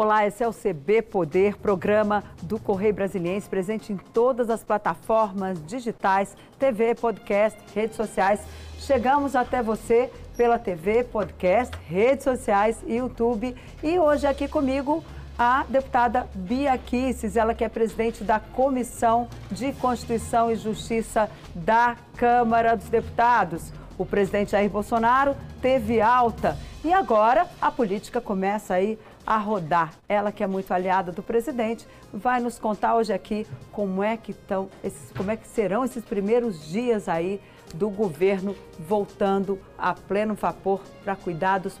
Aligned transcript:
Olá, 0.00 0.24
esse 0.24 0.44
é 0.44 0.46
o 0.46 0.52
CB 0.52 1.02
Poder, 1.02 1.56
programa 1.56 2.22
do 2.44 2.56
Correio 2.56 2.94
Brasiliense, 2.94 3.48
presente 3.48 3.92
em 3.92 3.96
todas 3.96 4.48
as 4.48 4.62
plataformas 4.62 5.60
digitais, 5.66 6.36
TV, 6.56 6.94
podcast, 6.94 7.58
redes 7.74 7.96
sociais. 7.96 8.40
Chegamos 8.78 9.34
até 9.34 9.60
você 9.60 10.08
pela 10.36 10.56
TV, 10.56 11.02
podcast, 11.02 11.76
redes 11.88 12.22
sociais 12.22 12.78
YouTube. 12.86 13.56
E 13.82 13.98
hoje 13.98 14.24
aqui 14.24 14.46
comigo 14.46 15.02
a 15.36 15.64
deputada 15.68 16.28
Bia 16.32 16.78
Kisses, 16.78 17.36
ela 17.36 17.52
que 17.52 17.64
é 17.64 17.68
presidente 17.68 18.22
da 18.22 18.38
Comissão 18.38 19.28
de 19.50 19.72
Constituição 19.72 20.48
e 20.48 20.54
Justiça 20.54 21.28
da 21.56 21.96
Câmara 22.16 22.76
dos 22.76 22.88
Deputados. 22.88 23.72
O 23.98 24.06
presidente 24.06 24.52
Jair 24.52 24.70
Bolsonaro 24.70 25.34
teve 25.60 26.00
alta 26.00 26.56
e 26.84 26.92
agora 26.92 27.48
a 27.60 27.72
política 27.72 28.20
começa 28.20 28.74
aí 28.74 28.96
a 29.28 29.36
rodar. 29.36 29.92
Ela 30.08 30.32
que 30.32 30.42
é 30.42 30.46
muito 30.46 30.72
aliada 30.72 31.12
do 31.12 31.22
presidente, 31.22 31.86
vai 32.10 32.40
nos 32.40 32.58
contar 32.58 32.96
hoje 32.96 33.12
aqui 33.12 33.46
como 33.70 34.02
é 34.02 34.16
que 34.16 34.30
estão 34.30 34.70
esses, 34.82 35.12
como 35.12 35.30
é 35.30 35.36
que 35.36 35.46
serão 35.46 35.84
esses 35.84 36.02
primeiros 36.02 36.66
dias 36.66 37.10
aí 37.10 37.38
do 37.74 37.90
governo 37.90 38.56
voltando 38.78 39.58
a 39.76 39.92
pleno 39.92 40.32
vapor 40.32 40.80
para 41.04 41.14
cuidar 41.14 41.58
dos, 41.58 41.78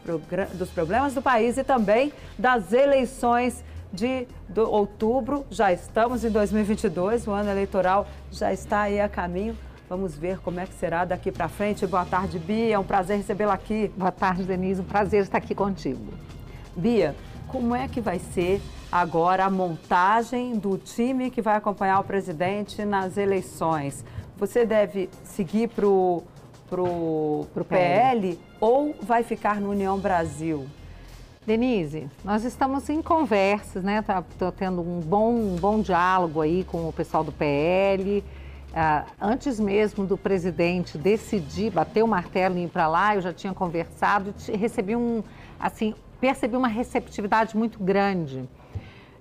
dos 0.52 0.68
problemas 0.68 1.14
do 1.14 1.22
país 1.22 1.56
e 1.56 1.64
também 1.64 2.12
das 2.38 2.74
eleições 2.74 3.64
de 3.90 4.26
outubro. 4.54 5.46
Já 5.50 5.72
estamos 5.72 6.26
em 6.26 6.30
2022, 6.30 7.26
o 7.26 7.30
ano 7.30 7.50
eleitoral 7.50 8.06
já 8.30 8.52
está 8.52 8.82
aí 8.82 9.00
a 9.00 9.08
caminho. 9.08 9.56
Vamos 9.88 10.14
ver 10.14 10.38
como 10.40 10.60
é 10.60 10.66
que 10.66 10.74
será 10.74 11.06
daqui 11.06 11.32
para 11.32 11.48
frente. 11.48 11.86
Boa 11.86 12.04
tarde, 12.04 12.38
Bia. 12.38 12.74
É 12.74 12.78
um 12.78 12.84
prazer 12.84 13.16
recebê-la 13.16 13.54
aqui. 13.54 13.90
Boa 13.96 14.12
tarde, 14.12 14.42
Denise. 14.42 14.82
Um 14.82 14.84
prazer 14.84 15.22
estar 15.22 15.38
aqui 15.38 15.54
contigo. 15.54 16.12
Bia, 16.76 17.16
como 17.48 17.74
é 17.74 17.88
que 17.88 18.00
vai 18.00 18.18
ser 18.18 18.60
agora 18.92 19.44
a 19.44 19.50
montagem 19.50 20.56
do 20.58 20.76
time 20.78 21.30
que 21.30 21.42
vai 21.42 21.56
acompanhar 21.56 21.98
o 22.00 22.04
presidente 22.04 22.84
nas 22.84 23.16
eleições? 23.16 24.04
Você 24.36 24.64
deve 24.64 25.08
seguir 25.24 25.68
para 25.68 25.86
o 25.86 26.22
pro, 26.68 27.46
pro 27.52 27.64
PL 27.64 28.38
ou 28.60 28.94
vai 29.02 29.22
ficar 29.22 29.60
no 29.60 29.70
União 29.70 29.98
Brasil? 29.98 30.66
Denise, 31.46 32.08
nós 32.22 32.44
estamos 32.44 32.88
em 32.90 33.00
conversas, 33.00 33.82
né? 33.82 34.00
Estou 34.00 34.52
tá, 34.52 34.56
tendo 34.56 34.82
um 34.82 35.00
bom, 35.00 35.32
um 35.32 35.56
bom 35.56 35.80
diálogo 35.80 36.42
aí 36.42 36.62
com 36.64 36.86
o 36.86 36.92
pessoal 36.92 37.24
do 37.24 37.32
PL. 37.32 38.22
Ah, 38.74 39.06
antes 39.18 39.58
mesmo 39.58 40.04
do 40.04 40.18
presidente 40.18 40.98
decidir, 40.98 41.70
bater 41.70 42.04
o 42.04 42.06
martelo 42.06 42.58
e 42.58 42.64
ir 42.64 42.68
para 42.68 42.86
lá, 42.86 43.14
eu 43.14 43.22
já 43.22 43.32
tinha 43.32 43.54
conversado 43.54 44.34
e 44.46 44.56
recebi 44.58 44.94
um, 44.94 45.22
assim, 45.58 45.94
percebi 46.20 46.56
uma 46.56 46.68
receptividade 46.68 47.56
muito 47.56 47.82
grande. 47.82 48.48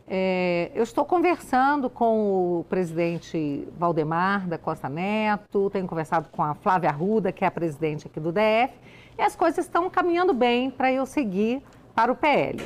É, 0.09 0.71
eu 0.73 0.83
estou 0.83 1.03
conversando 1.03 1.89
com 1.89 2.59
o 2.59 2.63
presidente 2.69 3.67
Valdemar 3.77 4.47
da 4.47 4.57
Costa 4.57 4.87
Neto, 4.87 5.69
tenho 5.69 5.85
conversado 5.85 6.29
com 6.29 6.41
a 6.41 6.55
Flávia 6.55 6.89
Arruda, 6.89 7.31
que 7.31 7.43
é 7.43 7.47
a 7.47 7.51
presidente 7.51 8.07
aqui 8.07 8.19
do 8.19 8.31
DF, 8.31 8.73
e 9.17 9.21
as 9.21 9.35
coisas 9.35 9.65
estão 9.65 9.89
caminhando 9.89 10.33
bem 10.33 10.71
para 10.71 10.91
eu 10.91 11.05
seguir 11.05 11.61
para 11.93 12.11
o 12.11 12.15
PL. 12.15 12.63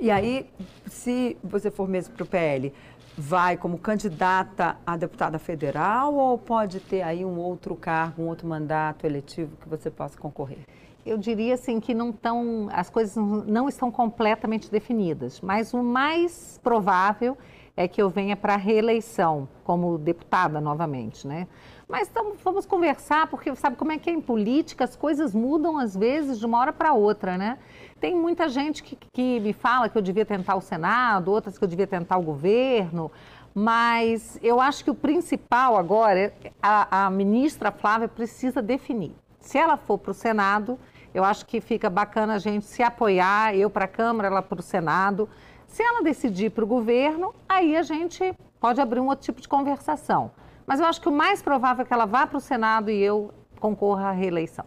E 0.00 0.10
aí, 0.10 0.50
se 0.86 1.36
você 1.44 1.70
for 1.70 1.88
mesmo 1.88 2.14
para 2.14 2.24
o 2.24 2.26
PL, 2.26 2.72
vai 3.16 3.56
como 3.56 3.78
candidata 3.78 4.76
a 4.86 4.96
deputada 4.96 5.38
federal 5.38 6.14
ou 6.14 6.38
pode 6.38 6.80
ter 6.80 7.02
aí 7.02 7.24
um 7.24 7.36
outro 7.38 7.76
cargo, 7.76 8.22
um 8.22 8.26
outro 8.26 8.46
mandato 8.46 9.04
eletivo 9.04 9.56
que 9.56 9.68
você 9.68 9.90
possa 9.90 10.18
concorrer? 10.18 10.64
Eu 11.08 11.18
diria 11.18 11.54
assim 11.54 11.80
que 11.80 11.94
não 11.94 12.10
estão, 12.10 12.68
as 12.72 12.90
coisas 12.90 13.16
não 13.16 13.68
estão 13.68 13.90
completamente 13.90 14.70
definidas, 14.70 15.40
mas 15.40 15.72
o 15.72 15.82
mais 15.82 16.60
provável 16.62 17.36
é 17.76 17.86
que 17.86 18.02
eu 18.02 18.10
venha 18.10 18.36
para 18.36 18.54
a 18.54 18.56
reeleição 18.56 19.48
como 19.62 19.98
deputada 19.98 20.60
novamente, 20.60 21.26
né? 21.26 21.46
Mas 21.88 22.10
vamos 22.44 22.66
conversar, 22.66 23.28
porque 23.28 23.54
sabe 23.54 23.76
como 23.76 23.92
é 23.92 23.98
que 23.98 24.10
é 24.10 24.12
em 24.12 24.20
política, 24.20 24.84
as 24.84 24.94
coisas 24.96 25.34
mudam 25.34 25.78
às 25.78 25.96
vezes 25.96 26.38
de 26.38 26.44
uma 26.44 26.58
hora 26.58 26.72
para 26.72 26.92
outra, 26.92 27.38
né? 27.38 27.56
Tem 28.00 28.14
muita 28.14 28.48
gente 28.48 28.82
que, 28.82 28.98
que 29.12 29.40
me 29.40 29.52
fala 29.52 29.88
que 29.88 29.96
eu 29.96 30.02
devia 30.02 30.26
tentar 30.26 30.56
o 30.56 30.60
Senado, 30.60 31.30
outras 31.30 31.56
que 31.56 31.64
eu 31.64 31.68
devia 31.68 31.86
tentar 31.86 32.18
o 32.18 32.22
governo, 32.22 33.10
mas 33.54 34.38
eu 34.42 34.60
acho 34.60 34.84
que 34.84 34.90
o 34.90 34.94
principal 34.94 35.76
agora, 35.76 36.32
a, 36.60 37.06
a 37.06 37.10
ministra 37.10 37.72
Flávia 37.72 38.08
precisa 38.08 38.60
definir. 38.60 39.14
Se 39.40 39.56
ela 39.56 39.76
for 39.76 39.98
para 39.98 40.10
o 40.10 40.14
Senado, 40.14 40.78
eu 41.14 41.24
acho 41.24 41.46
que 41.46 41.60
fica 41.60 41.88
bacana 41.88 42.34
a 42.34 42.38
gente 42.38 42.66
se 42.66 42.82
apoiar, 42.82 43.54
eu 43.54 43.70
para 43.70 43.86
a 43.86 43.88
Câmara, 43.88 44.28
ela 44.28 44.42
para 44.42 44.60
o 44.60 44.62
Senado. 44.62 45.28
Se 45.66 45.82
ela 45.82 46.02
decidir 46.02 46.50
para 46.50 46.64
o 46.64 46.66
governo, 46.66 47.34
aí 47.48 47.76
a 47.76 47.82
gente 47.82 48.34
pode 48.60 48.80
abrir 48.80 49.00
um 49.00 49.06
outro 49.06 49.24
tipo 49.24 49.40
de 49.40 49.48
conversação. 49.48 50.30
Mas 50.66 50.80
eu 50.80 50.86
acho 50.86 51.00
que 51.00 51.08
o 51.08 51.12
mais 51.12 51.40
provável 51.40 51.82
é 51.82 51.86
que 51.86 51.92
ela 51.92 52.06
vá 52.06 52.26
para 52.26 52.38
o 52.38 52.40
Senado 52.40 52.90
e 52.90 53.00
eu 53.00 53.32
concorra 53.58 54.08
à 54.08 54.12
reeleição. 54.12 54.64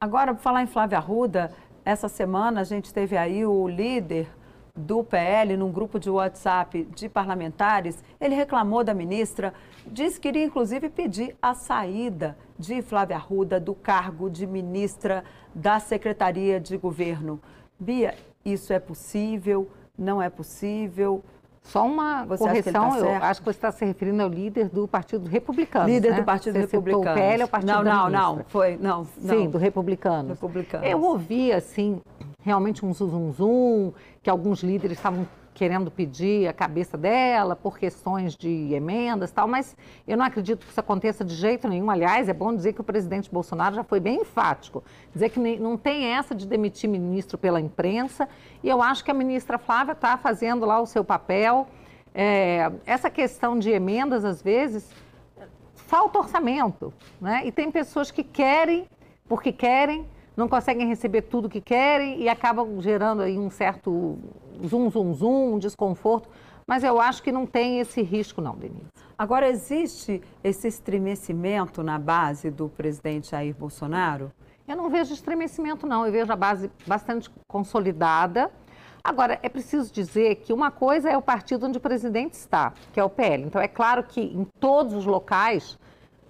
Agora, 0.00 0.34
para 0.34 0.42
falar 0.42 0.62
em 0.62 0.66
Flávia 0.66 0.98
Arruda, 0.98 1.52
essa 1.84 2.08
semana 2.08 2.60
a 2.60 2.64
gente 2.64 2.92
teve 2.92 3.16
aí 3.16 3.44
o 3.44 3.68
líder 3.68 4.28
do 4.80 5.04
PL 5.04 5.56
num 5.56 5.70
grupo 5.70 5.98
de 5.98 6.10
WhatsApp 6.10 6.84
de 6.94 7.08
parlamentares, 7.08 8.02
ele 8.20 8.34
reclamou 8.34 8.82
da 8.82 8.94
ministra, 8.94 9.52
disse 9.86 10.20
que 10.20 10.28
iria 10.28 10.44
inclusive 10.44 10.88
pedir 10.88 11.36
a 11.40 11.54
saída 11.54 12.36
de 12.58 12.82
Flávia 12.82 13.16
Arruda 13.16 13.60
do 13.60 13.74
cargo 13.74 14.28
de 14.28 14.46
ministra 14.46 15.24
da 15.54 15.78
Secretaria 15.78 16.60
de 16.60 16.76
Governo. 16.76 17.40
Bia, 17.78 18.14
isso 18.44 18.72
é 18.72 18.78
possível? 18.78 19.70
Não 19.96 20.20
é 20.20 20.28
possível? 20.30 21.22
Só 21.62 21.86
uma 21.86 22.24
você 22.24 22.42
correção, 22.42 22.90
tá 22.90 22.98
eu 22.98 23.22
acho 23.22 23.40
que 23.40 23.44
você 23.44 23.58
está 23.58 23.70
se 23.70 23.84
referindo 23.84 24.22
ao 24.22 24.28
líder 24.28 24.68
do 24.70 24.88
Partido 24.88 25.28
Republicano. 25.28 25.86
Líder 25.86 26.12
né? 26.12 26.16
do 26.20 26.24
Partido 26.24 26.54
você 26.54 26.60
Republicano. 26.60 27.10
O 27.10 27.14
PL 27.14 27.42
é 27.42 27.44
o 27.44 27.48
Partido 27.48 27.68
Não, 27.68 27.84
não, 27.84 28.10
não, 28.10 28.44
foi, 28.46 28.76
não, 28.76 29.06
não. 29.20 29.38
Sim, 29.38 29.50
do 29.50 29.58
Republicano. 29.58 30.30
Republicano. 30.30 30.84
Eu 30.84 31.02
ouvi, 31.02 31.52
assim, 31.52 32.00
realmente 32.42 32.84
um 32.84 32.92
zum, 32.92 33.32
zum 33.32 33.92
que 34.22 34.30
alguns 34.30 34.62
líderes 34.62 34.98
estavam 34.98 35.26
querendo 35.52 35.90
pedir 35.90 36.48
a 36.48 36.52
cabeça 36.52 36.96
dela 36.96 37.54
por 37.54 37.78
questões 37.78 38.34
de 38.34 38.72
emendas 38.72 39.30
e 39.30 39.34
tal, 39.34 39.46
mas 39.46 39.76
eu 40.06 40.16
não 40.16 40.24
acredito 40.24 40.64
que 40.64 40.70
isso 40.70 40.80
aconteça 40.80 41.24
de 41.24 41.34
jeito 41.34 41.68
nenhum. 41.68 41.90
Aliás, 41.90 42.28
é 42.28 42.32
bom 42.32 42.54
dizer 42.54 42.72
que 42.72 42.80
o 42.80 42.84
presidente 42.84 43.30
Bolsonaro 43.30 43.74
já 43.74 43.84
foi 43.84 44.00
bem 44.00 44.22
enfático, 44.22 44.82
dizer 45.12 45.28
que 45.28 45.38
não 45.58 45.76
tem 45.76 46.06
essa 46.06 46.34
de 46.34 46.46
demitir 46.46 46.88
ministro 46.88 47.36
pela 47.36 47.60
imprensa, 47.60 48.28
e 48.62 48.68
eu 48.68 48.80
acho 48.80 49.04
que 49.04 49.10
a 49.10 49.14
ministra 49.14 49.58
Flávia 49.58 49.92
está 49.92 50.16
fazendo 50.16 50.64
lá 50.64 50.80
o 50.80 50.86
seu 50.86 51.04
papel. 51.04 51.66
É, 52.14 52.72
essa 52.86 53.10
questão 53.10 53.58
de 53.58 53.70
emendas, 53.70 54.24
às 54.24 54.40
vezes, 54.40 54.88
falta 55.74 56.20
orçamento, 56.20 56.92
né? 57.20 57.42
E 57.44 57.52
tem 57.52 57.70
pessoas 57.70 58.10
que 58.10 58.24
querem, 58.24 58.86
porque 59.28 59.52
querem, 59.52 60.06
não 60.36 60.48
conseguem 60.48 60.86
receber 60.86 61.22
tudo 61.22 61.48
que 61.48 61.60
querem 61.60 62.20
e 62.20 62.28
acabam 62.28 62.80
gerando 62.80 63.22
aí 63.22 63.38
um 63.38 63.50
certo 63.50 64.18
zum, 64.66 64.90
zum, 64.90 65.14
zum, 65.14 65.54
um 65.54 65.58
desconforto. 65.58 66.28
Mas 66.66 66.84
eu 66.84 67.00
acho 67.00 67.22
que 67.22 67.32
não 67.32 67.46
tem 67.46 67.80
esse 67.80 68.00
risco, 68.00 68.40
não, 68.40 68.54
Denise. 68.54 68.86
Agora, 69.18 69.48
existe 69.48 70.22
esse 70.42 70.68
estremecimento 70.68 71.82
na 71.82 71.98
base 71.98 72.50
do 72.50 72.68
presidente 72.68 73.32
Jair 73.32 73.54
Bolsonaro? 73.54 74.32
Eu 74.68 74.76
não 74.76 74.88
vejo 74.88 75.12
estremecimento, 75.12 75.84
não. 75.84 76.06
Eu 76.06 76.12
vejo 76.12 76.32
a 76.32 76.36
base 76.36 76.70
bastante 76.86 77.28
consolidada. 77.48 78.52
Agora, 79.02 79.38
é 79.42 79.48
preciso 79.48 79.92
dizer 79.92 80.36
que 80.36 80.52
uma 80.52 80.70
coisa 80.70 81.10
é 81.10 81.16
o 81.16 81.22
partido 81.22 81.66
onde 81.66 81.78
o 81.78 81.80
presidente 81.80 82.34
está, 82.34 82.72
que 82.92 83.00
é 83.00 83.04
o 83.04 83.10
PL. 83.10 83.42
Então, 83.42 83.60
é 83.60 83.66
claro 83.66 84.04
que 84.04 84.20
em 84.20 84.44
todos 84.60 84.94
os 84.94 85.04
locais, 85.04 85.76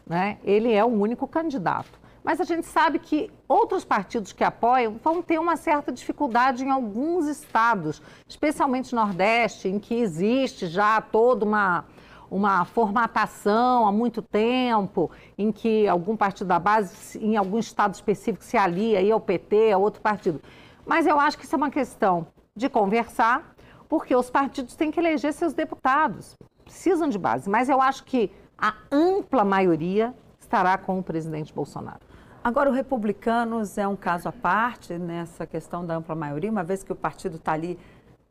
né, 0.06 0.38
ele 0.42 0.72
é 0.72 0.82
o 0.82 0.88
único 0.88 1.28
candidato. 1.28 1.99
Mas 2.22 2.40
a 2.40 2.44
gente 2.44 2.66
sabe 2.66 2.98
que 2.98 3.30
outros 3.48 3.84
partidos 3.84 4.32
que 4.32 4.44
apoiam 4.44 5.00
vão 5.02 5.22
ter 5.22 5.38
uma 5.38 5.56
certa 5.56 5.90
dificuldade 5.90 6.64
em 6.64 6.70
alguns 6.70 7.26
estados, 7.26 8.02
especialmente 8.28 8.94
no 8.94 9.00
Nordeste, 9.00 9.68
em 9.68 9.78
que 9.78 9.94
existe 9.94 10.66
já 10.66 11.00
toda 11.00 11.46
uma, 11.46 11.84
uma 12.30 12.64
formatação 12.66 13.86
há 13.86 13.92
muito 13.92 14.20
tempo, 14.20 15.10
em 15.38 15.50
que 15.50 15.88
algum 15.88 16.14
partido 16.14 16.48
da 16.48 16.58
base, 16.58 17.18
em 17.18 17.36
algum 17.36 17.58
estado 17.58 17.94
específico, 17.94 18.44
se 18.44 18.56
alia 18.56 18.98
aí 18.98 19.10
ao 19.10 19.20
PT, 19.20 19.72
a 19.72 19.78
outro 19.78 20.02
partido. 20.02 20.42
Mas 20.84 21.06
eu 21.06 21.18
acho 21.18 21.38
que 21.38 21.44
isso 21.44 21.54
é 21.54 21.58
uma 21.58 21.70
questão 21.70 22.26
de 22.54 22.68
conversar, 22.68 23.54
porque 23.88 24.14
os 24.14 24.28
partidos 24.28 24.76
têm 24.76 24.90
que 24.90 25.00
eleger 25.00 25.32
seus 25.32 25.54
deputados, 25.54 26.36
precisam 26.64 27.08
de 27.08 27.18
base. 27.18 27.48
Mas 27.48 27.70
eu 27.70 27.80
acho 27.80 28.04
que 28.04 28.30
a 28.58 28.74
ampla 28.92 29.42
maioria 29.42 30.14
estará 30.38 30.76
com 30.76 30.98
o 30.98 31.02
presidente 31.02 31.52
Bolsonaro. 31.52 32.09
Agora, 32.42 32.70
o 32.70 32.72
Republicanos 32.72 33.76
é 33.76 33.86
um 33.86 33.94
caso 33.94 34.26
à 34.26 34.32
parte 34.32 34.94
nessa 34.94 35.46
questão 35.46 35.84
da 35.84 35.96
ampla 35.96 36.14
maioria, 36.14 36.50
uma 36.50 36.64
vez 36.64 36.82
que 36.82 36.90
o 36.90 36.96
partido 36.96 37.36
está 37.36 37.52
ali 37.52 37.78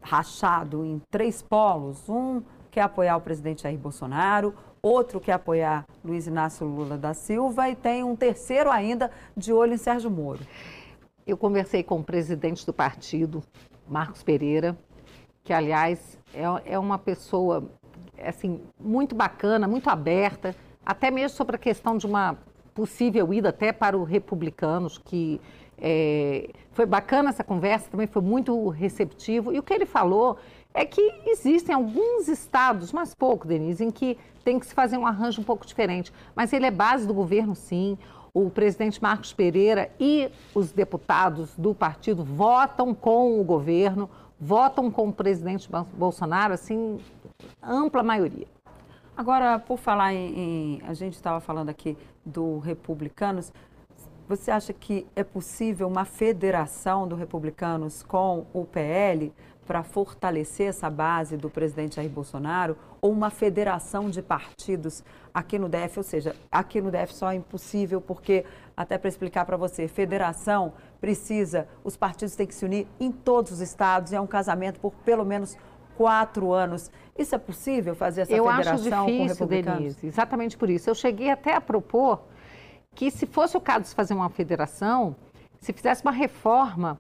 rachado 0.02 0.84
em 0.84 1.00
três 1.12 1.44
polos: 1.44 2.10
um 2.10 2.42
quer 2.72 2.82
apoiar 2.82 3.18
o 3.18 3.22
presidente 3.22 3.62
Jair 3.62 3.78
Bolsonaro, 3.78 4.56
outro 4.82 5.20
quer 5.20 5.34
apoiar 5.34 5.86
Luiz 6.04 6.26
Inácio 6.26 6.66
Lula 6.66 6.98
da 6.98 7.14
Silva 7.14 7.70
e 7.70 7.76
tem 7.76 8.04
um 8.04 8.16
terceiro 8.16 8.72
ainda 8.72 9.12
de 9.38 9.54
olho 9.54 9.76
em 9.76 9.78
Sérgio 9.78 10.10
Moro. 10.10 10.40
Eu 11.28 11.38
conversei 11.38 11.84
com 11.84 12.00
o 12.00 12.04
presidente 12.04 12.66
do 12.66 12.74
partido, 12.74 13.44
Marcos 13.88 14.24
Pereira, 14.24 14.76
que 15.44 15.54
aliás 15.54 16.18
é, 16.34 16.74
é 16.74 16.80
uma 16.80 16.98
pessoa 16.98 17.64
assim 18.20 18.60
muito 18.80 19.14
bacana, 19.14 19.68
muito 19.68 19.88
aberta, 19.88 20.56
até 20.84 21.12
mesmo 21.12 21.38
sobre 21.38 21.58
a 21.58 21.60
questão 21.60 21.96
de 21.96 22.08
uma 22.08 22.36
possível 22.80 23.34
ida 23.34 23.50
até 23.50 23.74
para 23.74 23.98
os 23.98 24.08
republicanos, 24.08 24.98
que 24.98 25.42
é, 25.78 26.50
foi 26.72 26.86
bacana 26.86 27.28
essa 27.28 27.44
conversa, 27.44 27.90
também 27.92 28.08
foi 28.08 28.22
muito 28.22 28.70
receptivo. 28.70 29.52
E 29.52 29.60
o 29.60 29.64
que 29.64 29.74
ele 29.74 29.86
falou 29.86 30.38
é 30.74 30.86
que 30.86 31.02
existem 31.26 31.76
alguns 31.76 32.30
estados, 32.30 32.94
mas 32.94 33.14
pouco, 33.14 33.46
Denise, 33.46 33.84
em 33.84 33.92
que 33.92 34.18
tem 34.46 34.58
que 34.58 34.66
se 34.66 34.74
fazer 34.74 34.98
um 34.98 35.06
arranjo 35.06 35.42
um 35.42 35.44
pouco 35.44 35.66
diferente. 35.66 36.14
Mas 36.34 36.54
ele 36.54 36.68
é 36.68 36.72
base 36.72 37.06
do 37.06 37.14
governo, 37.14 37.54
sim. 37.54 37.98
O 38.34 38.50
presidente 38.50 39.04
Marcos 39.04 39.34
Pereira 39.34 39.92
e 40.00 40.32
os 40.56 40.72
deputados 40.72 41.54
do 41.58 41.76
partido 41.76 42.24
votam 42.24 42.96
com 42.96 43.42
o 43.42 43.44
governo, 43.44 44.10
votam 44.40 44.90
com 44.90 45.10
o 45.10 45.14
presidente 45.14 45.70
Bolsonaro, 45.98 46.54
assim, 46.54 46.98
ampla 47.62 48.04
maioria. 48.04 48.48
Agora, 49.18 49.60
por 49.60 49.78
falar 49.78 50.14
em, 50.14 50.40
em 50.40 50.82
a 50.88 50.94
gente 50.94 51.16
estava 51.16 51.42
falando 51.42 51.68
aqui 51.68 51.98
do 52.30 52.60
republicanos, 52.60 53.52
você 54.30 54.52
acha 54.52 54.72
que 54.72 55.08
é 55.16 55.24
possível 55.24 55.88
uma 55.88 56.06
federação 56.06 57.08
do 57.08 57.16
republicanos 57.16 58.04
com 58.04 58.46
o 58.54 58.64
PL 58.64 59.34
para 59.66 59.84
fortalecer 59.84 60.68
essa 60.68 60.90
base 60.90 61.36
do 61.36 61.50
presidente 61.50 61.96
Jair 61.96 62.10
Bolsonaro 62.10 62.78
ou 63.02 63.12
uma 63.12 63.30
federação 63.30 64.10
de 64.10 64.22
partidos 64.22 65.04
aqui 65.34 65.58
no 65.58 65.68
DF? 65.68 65.98
Ou 65.98 66.04
seja, 66.04 66.36
aqui 66.52 66.80
no 66.80 66.92
DF 66.92 67.14
só 67.14 67.32
é 67.32 67.36
impossível 67.36 68.00
porque, 68.00 68.46
até 68.78 68.98
para 68.98 69.10
explicar 69.10 69.46
para 69.46 69.58
você, 69.58 69.88
federação 69.88 70.74
precisa, 71.02 71.68
os 71.84 71.98
partidos 71.98 72.36
têm 72.36 72.46
que 72.46 72.54
se 72.54 72.66
unir 72.66 72.88
em 73.00 73.12
todos 73.12 73.52
os 73.52 73.62
estados, 73.62 74.14
é 74.14 74.22
um 74.22 74.28
casamento 74.28 74.80
por 74.80 74.94
pelo 75.06 75.26
menos 75.26 75.58
quatro 76.00 76.54
anos. 76.54 76.90
Isso 77.18 77.36
é 77.36 77.38
possível 77.38 77.94
fazer 77.94 78.22
essa 78.22 78.32
Eu 78.32 78.46
federação 78.46 78.74
acho 78.74 78.84
difícil, 78.84 79.46
com? 79.46 79.46
Denise, 79.46 80.08
exatamente 80.08 80.58
por 80.58 80.70
isso. 80.70 80.90
Eu 80.90 80.96
cheguei 80.96 81.30
até 81.30 81.54
a 81.54 81.60
propor 81.60 82.22
que, 82.96 83.12
se 83.12 83.26
fosse 83.26 83.58
o 83.58 83.60
caso 83.60 83.84
de 83.84 83.94
fazer 83.94 84.14
uma 84.14 84.30
federação, 84.30 85.14
se 85.60 85.74
fizesse 85.74 86.02
uma 86.02 86.14
reforma 86.14 86.98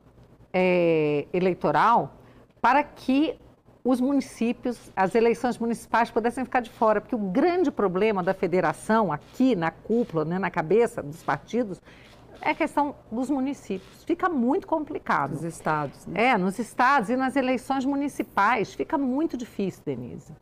é, 0.52 1.26
eleitoral 1.32 2.14
para 2.60 2.84
que 2.84 3.40
os 3.86 4.02
municípios, 4.02 4.92
as 4.94 5.16
eleições 5.16 5.58
municipais 5.58 6.12
pudessem 6.12 6.44
ficar 6.44 6.60
de 6.60 6.70
fora, 6.70 7.00
porque 7.00 7.16
o 7.16 7.20
grande 7.20 7.72
problema 7.72 8.22
da 8.22 8.34
federação 8.34 9.14
aqui 9.14 9.56
na 9.56 9.72
cúpula, 9.72 10.26
né, 10.26 10.38
na 10.38 10.52
cabeça 10.52 11.02
dos 11.02 11.24
partidos, 11.24 11.82
é 12.42 12.54
questão 12.54 12.96
dos 13.12 13.30
municípios. 13.30 14.04
Fica 14.04 14.30
muito 14.30 14.68
complicado. 14.68 15.32
Nos 15.32 15.44
estados. 15.44 16.06
Né? 16.06 16.28
É, 16.28 16.38
nos 16.38 16.58
estados 16.60 17.10
e 17.10 17.16
nas 17.16 17.36
eleições 17.36 17.86
municipais. 17.86 18.74
Fica 18.74 18.98
muito 18.98 19.38
difícil, 19.38 19.82
Denise. 19.86 20.34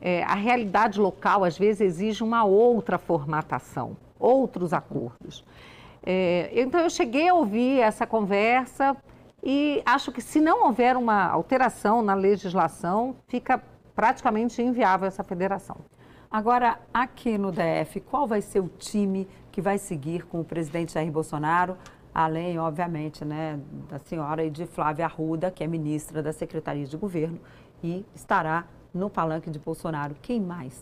É, 0.00 0.22
a 0.24 0.34
realidade 0.34 1.00
local, 1.00 1.44
às 1.44 1.56
vezes, 1.58 1.80
exige 1.80 2.22
uma 2.22 2.44
outra 2.44 2.98
formatação, 2.98 3.96
outros 4.18 4.72
acordos. 4.72 5.44
É, 6.04 6.50
então, 6.54 6.80
eu 6.80 6.90
cheguei 6.90 7.28
a 7.28 7.34
ouvir 7.34 7.80
essa 7.80 8.06
conversa 8.06 8.96
e 9.42 9.82
acho 9.86 10.10
que, 10.10 10.20
se 10.20 10.40
não 10.40 10.66
houver 10.66 10.96
uma 10.96 11.26
alteração 11.28 12.02
na 12.02 12.14
legislação, 12.14 13.16
fica 13.28 13.62
praticamente 13.94 14.62
inviável 14.62 15.06
essa 15.08 15.24
federação. 15.24 15.76
Agora, 16.30 16.78
aqui 16.92 17.38
no 17.38 17.50
DF, 17.50 18.00
qual 18.00 18.26
vai 18.26 18.42
ser 18.42 18.60
o 18.60 18.68
time 18.68 19.26
que 19.58 19.62
vai 19.62 19.76
seguir 19.76 20.24
com 20.24 20.38
o 20.38 20.44
presidente 20.44 20.92
Jair 20.92 21.10
Bolsonaro, 21.10 21.76
além, 22.14 22.60
obviamente, 22.60 23.24
né, 23.24 23.58
da 23.90 23.98
senhora 23.98 24.44
e 24.44 24.50
de 24.50 24.66
Flávia 24.66 25.04
Arruda, 25.06 25.50
que 25.50 25.64
é 25.64 25.66
ministra 25.66 26.22
da 26.22 26.32
Secretaria 26.32 26.86
de 26.86 26.96
Governo 26.96 27.40
e 27.82 28.06
estará 28.14 28.68
no 28.94 29.10
palanque 29.10 29.50
de 29.50 29.58
Bolsonaro. 29.58 30.14
Quem 30.22 30.40
mais? 30.40 30.80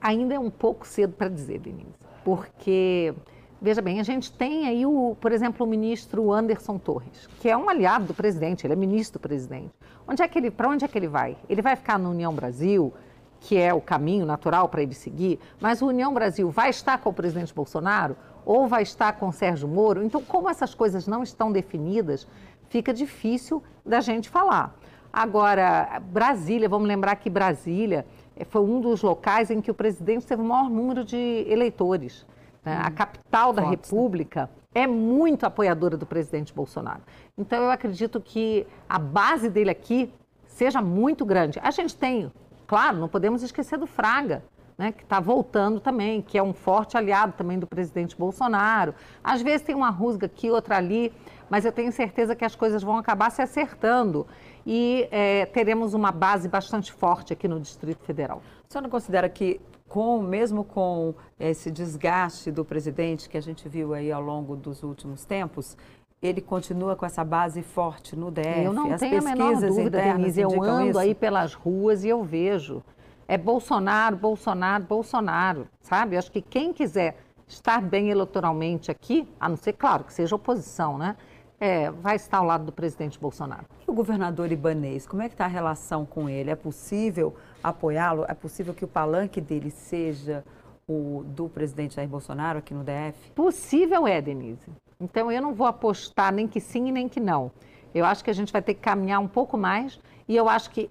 Ainda 0.00 0.34
é 0.34 0.38
um 0.38 0.48
pouco 0.48 0.86
cedo 0.86 1.12
para 1.12 1.28
dizer, 1.28 1.58
Denise, 1.58 1.92
porque 2.24 3.14
Veja 3.60 3.82
bem, 3.82 4.00
a 4.00 4.02
gente 4.02 4.30
tem 4.32 4.66
aí, 4.66 4.84
o, 4.84 5.16
por 5.18 5.32
exemplo, 5.32 5.66
o 5.66 5.68
ministro 5.68 6.32
Anderson 6.32 6.78
Torres, 6.78 7.26
que 7.40 7.48
é 7.48 7.56
um 7.56 7.68
aliado 7.68 8.06
do 8.06 8.14
presidente, 8.14 8.66
ele 8.66 8.74
é 8.74 8.76
ministro 8.76 9.18
do 9.18 9.22
presidente. 9.22 9.70
Onde 10.06 10.22
é 10.22 10.28
que 10.28 10.38
ele, 10.38 10.50
para 10.50 10.68
onde 10.68 10.84
é 10.84 10.88
que 10.88 10.96
ele 10.96 11.08
vai? 11.08 11.36
Ele 11.48 11.60
vai 11.60 11.74
ficar 11.74 11.98
na 11.98 12.08
União 12.08 12.34
Brasil? 12.34 12.92
Que 13.40 13.56
é 13.56 13.72
o 13.72 13.80
caminho 13.80 14.26
natural 14.26 14.68
para 14.68 14.82
ele 14.82 14.94
seguir, 14.94 15.38
mas 15.60 15.82
o 15.82 15.86
União 15.86 16.12
Brasil 16.12 16.50
vai 16.50 16.70
estar 16.70 16.98
com 16.98 17.10
o 17.10 17.12
presidente 17.12 17.54
Bolsonaro 17.54 18.16
ou 18.44 18.66
vai 18.66 18.82
estar 18.82 19.12
com 19.14 19.28
o 19.28 19.32
Sérgio 19.32 19.68
Moro? 19.68 20.02
Então, 20.02 20.22
como 20.22 20.48
essas 20.48 20.74
coisas 20.74 21.06
não 21.06 21.22
estão 21.22 21.50
definidas, 21.50 22.26
fica 22.68 22.92
difícil 22.94 23.62
da 23.84 24.00
gente 24.00 24.28
falar. 24.28 24.74
Agora, 25.12 26.00
Brasília, 26.10 26.68
vamos 26.68 26.86
lembrar 26.86 27.16
que 27.16 27.30
Brasília 27.30 28.06
eh, 28.36 28.44
foi 28.44 28.60
um 28.60 28.80
dos 28.80 29.02
locais 29.02 29.50
em 29.50 29.60
que 29.60 29.70
o 29.70 29.74
presidente 29.74 30.26
teve 30.26 30.42
o 30.42 30.44
maior 30.44 30.68
número 30.68 31.04
de 31.04 31.46
eleitores. 31.48 32.26
Né? 32.64 32.78
A 32.82 32.90
capital 32.90 33.52
da 33.52 33.62
Forte, 33.62 33.76
República 33.76 34.50
é 34.74 34.86
muito 34.86 35.46
apoiadora 35.46 35.96
do 35.96 36.04
presidente 36.04 36.52
Bolsonaro. 36.52 37.00
Então, 37.36 37.62
eu 37.62 37.70
acredito 37.70 38.20
que 38.20 38.66
a 38.88 38.98
base 38.98 39.48
dele 39.48 39.70
aqui 39.70 40.12
seja 40.46 40.82
muito 40.82 41.24
grande. 41.24 41.58
A 41.62 41.70
gente 41.70 41.96
tem 41.96 42.30
Claro, 42.66 42.98
não 42.98 43.08
podemos 43.08 43.42
esquecer 43.42 43.78
do 43.78 43.86
Fraga, 43.86 44.42
né, 44.76 44.92
que 44.92 45.02
está 45.02 45.20
voltando 45.20 45.80
também, 45.80 46.20
que 46.20 46.36
é 46.36 46.42
um 46.42 46.52
forte 46.52 46.96
aliado 46.96 47.32
também 47.32 47.58
do 47.58 47.66
presidente 47.66 48.16
Bolsonaro. 48.16 48.94
Às 49.22 49.40
vezes 49.40 49.64
tem 49.64 49.74
uma 49.74 49.90
rusga 49.90 50.26
aqui, 50.26 50.50
outra 50.50 50.76
ali, 50.76 51.12
mas 51.48 51.64
eu 51.64 51.72
tenho 51.72 51.92
certeza 51.92 52.34
que 52.34 52.44
as 52.44 52.54
coisas 52.54 52.82
vão 52.82 52.98
acabar 52.98 53.30
se 53.30 53.40
acertando 53.40 54.26
e 54.66 55.08
é, 55.10 55.46
teremos 55.46 55.94
uma 55.94 56.10
base 56.10 56.48
bastante 56.48 56.92
forte 56.92 57.32
aqui 57.32 57.46
no 57.46 57.60
Distrito 57.60 58.04
Federal. 58.04 58.42
A 58.68 58.72
senhora 58.72 58.90
considera 58.90 59.28
que, 59.28 59.60
com, 59.88 60.20
mesmo 60.20 60.64
com 60.64 61.14
esse 61.38 61.70
desgaste 61.70 62.50
do 62.50 62.64
presidente 62.64 63.28
que 63.28 63.38
a 63.38 63.42
gente 63.42 63.68
viu 63.68 63.94
aí 63.94 64.10
ao 64.10 64.20
longo 64.20 64.56
dos 64.56 64.82
últimos 64.82 65.24
tempos, 65.24 65.76
ele 66.22 66.40
continua 66.40 66.96
com 66.96 67.04
essa 67.04 67.24
base 67.24 67.62
forte 67.62 68.16
no 68.16 68.30
DF. 68.30 68.64
Eu 68.64 68.72
não 68.72 68.92
As 68.92 69.00
tenho 69.00 69.18
a 69.18 69.22
menor 69.22 69.54
dúvida, 69.56 70.00
Denise. 70.00 70.40
Eu 70.40 70.62
ando 70.62 70.90
isso. 70.90 70.98
aí 70.98 71.14
pelas 71.14 71.54
ruas 71.54 72.04
e 72.04 72.08
eu 72.08 72.22
vejo. 72.22 72.82
É 73.28 73.36
Bolsonaro, 73.36 74.16
Bolsonaro, 74.16 74.84
Bolsonaro, 74.84 75.68
sabe? 75.80 76.14
Eu 76.14 76.18
acho 76.18 76.30
que 76.30 76.40
quem 76.40 76.72
quiser 76.72 77.16
estar 77.46 77.80
bem 77.80 78.08
eleitoralmente 78.08 78.90
aqui, 78.90 79.28
a 79.38 79.48
não 79.48 79.56
ser, 79.56 79.72
claro, 79.72 80.04
que 80.04 80.12
seja 80.12 80.34
oposição, 80.34 80.96
né? 80.96 81.16
É, 81.58 81.90
vai 81.90 82.16
estar 82.16 82.38
ao 82.38 82.44
lado 82.44 82.66
do 82.66 82.72
presidente 82.72 83.18
Bolsonaro. 83.18 83.64
E 83.86 83.90
o 83.90 83.94
governador 83.94 84.52
Ibanês, 84.52 85.06
como 85.06 85.22
é 85.22 85.28
que 85.28 85.34
está 85.34 85.46
a 85.46 85.48
relação 85.48 86.04
com 86.04 86.28
ele? 86.28 86.50
É 86.50 86.56
possível 86.56 87.34
apoiá-lo? 87.62 88.26
É 88.28 88.34
possível 88.34 88.74
que 88.74 88.84
o 88.84 88.88
palanque 88.88 89.40
dele 89.40 89.70
seja 89.70 90.44
o 90.86 91.24
do 91.24 91.48
presidente 91.48 91.96
Jair 91.96 92.08
Bolsonaro 92.08 92.58
aqui 92.58 92.74
no 92.74 92.84
DF? 92.84 93.32
Possível 93.34 94.06
é, 94.06 94.20
Denise. 94.20 94.70
Então 95.00 95.30
eu 95.30 95.42
não 95.42 95.54
vou 95.54 95.66
apostar 95.66 96.32
nem 96.32 96.48
que 96.48 96.60
sim 96.60 96.90
nem 96.90 97.08
que 97.08 97.20
não. 97.20 97.50
Eu 97.94 98.04
acho 98.04 98.22
que 98.22 98.30
a 98.30 98.34
gente 98.34 98.52
vai 98.52 98.62
ter 98.62 98.74
que 98.74 98.80
caminhar 98.80 99.20
um 99.20 99.28
pouco 99.28 99.56
mais 99.56 99.98
e 100.28 100.36
eu 100.36 100.48
acho 100.48 100.70
que 100.70 100.90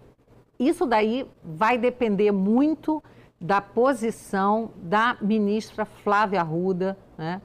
isso 0.59 0.85
daí 0.85 1.29
vai 1.43 1.77
depender 1.77 2.31
muito 2.31 3.03
da 3.39 3.59
posição 3.59 4.71
da 4.77 5.17
ministra 5.21 5.85
Flávia 5.85 6.39
Arruda, 6.39 6.97
né? 7.17 7.41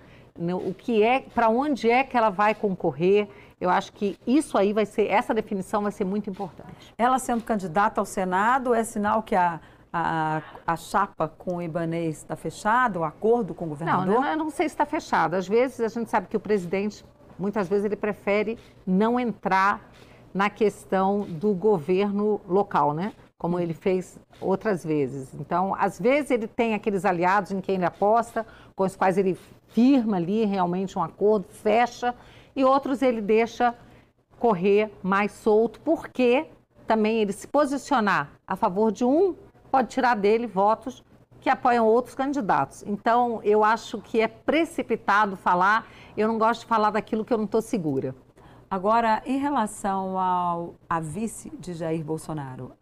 O 0.65 0.73
que 0.73 1.03
é, 1.03 1.21
para 1.21 1.49
onde 1.49 1.91
é 1.91 2.03
que 2.03 2.17
ela 2.17 2.31
vai 2.31 2.55
concorrer? 2.55 3.29
Eu 3.61 3.69
acho 3.69 3.93
que 3.93 4.17
isso 4.27 4.57
aí 4.57 4.73
vai 4.73 4.87
ser, 4.87 5.07
essa 5.09 5.35
definição 5.35 5.83
vai 5.83 5.93
ser 5.93 6.05
muito 6.05 6.31
importante. 6.31 6.95
Ela 6.97 7.19
sendo 7.19 7.43
candidata 7.43 8.01
ao 8.01 8.07
Senado 8.07 8.73
é 8.73 8.83
sinal 8.83 9.23
que 9.23 9.35
a 9.35 9.61
a, 9.93 10.43
a 10.67 10.77
chapa 10.77 11.29
com 11.29 11.57
o 11.57 11.63
Ibanês 11.63 12.19
está 12.19 12.37
fechada, 12.37 12.99
o 12.99 13.05
acordo 13.05 13.55
com 13.55 13.65
o 13.65 13.69
governador? 13.69 14.07
Não, 14.07 14.27
eu 14.27 14.37
não 14.37 14.51
sei 14.51 14.69
se 14.69 14.75
está 14.75 14.87
fechado. 14.87 15.35
Às 15.35 15.49
vezes 15.49 15.81
a 15.81 15.89
gente 15.89 16.09
sabe 16.09 16.29
que 16.29 16.37
o 16.37 16.41
presidente, 16.41 17.05
muitas 17.39 17.69
vezes 17.69 17.85
ele 17.85 17.97
prefere 17.97 18.59
não 18.87 19.19
entrar 19.19 19.81
na 20.33 20.49
questão 20.49 21.23
do 21.23 21.53
governo 21.53 22.41
local, 22.49 22.95
né? 22.95 23.13
Como 23.37 23.59
ele 23.59 23.75
fez 23.75 24.19
outras 24.41 24.85
vezes. 24.85 25.35
Então, 25.35 25.75
às 25.77 25.99
vezes 25.99 26.31
ele 26.31 26.47
tem 26.47 26.75
aqueles 26.75 27.05
aliados 27.05 27.51
em 27.51 27.61
quem 27.61 27.77
ele 27.77 27.85
aposta, 27.85 28.47
com 28.77 28.85
os 28.85 28.95
quais 28.95 29.19
ele 29.19 29.37
firma 29.69 30.19
ali 30.19 30.45
realmente 30.45 30.99
um 30.99 31.03
acordo, 31.03 31.47
fecha, 31.49 32.15
e 32.55 32.65
outros 32.65 33.03
ele 33.03 33.21
deixa 33.21 33.75
correr 34.39 34.93
mais 35.03 35.33
solto, 35.33 35.81
porque 35.81 36.47
também 36.87 37.19
ele 37.21 37.33
se 37.33 37.47
posicionar 37.47 38.31
a 38.47 38.57
favor 38.57 38.93
de 38.93 39.05
um 39.05 39.35
pode 39.71 39.89
tirar 39.89 40.17
dele 40.17 40.47
votos 40.47 41.05
que 41.41 41.49
apoiam 41.49 41.87
outros 41.87 42.15
candidatos. 42.15 42.85
Então, 42.87 43.41
eu 43.43 43.65
acho 43.65 43.99
que 44.01 44.21
é 44.21 44.29
precipitado 44.29 45.37
falar, 45.37 45.87
eu 46.17 46.29
não 46.29 46.39
gosto 46.39 46.61
de 46.61 46.67
falar 46.67 46.91
daquilo 46.91 47.25
que 47.25 47.33
eu 47.33 47.39
não 47.39 47.47
estou 47.47 47.63
segura. 47.63 48.15
Agora, 48.71 49.23
em 49.25 49.39
relação 49.39 50.19
ao 50.19 50.75
a 50.89 51.01
vice 51.01 51.51
de 51.59 51.73
Jair 51.73 52.05
Bolsonaro, 52.05 52.73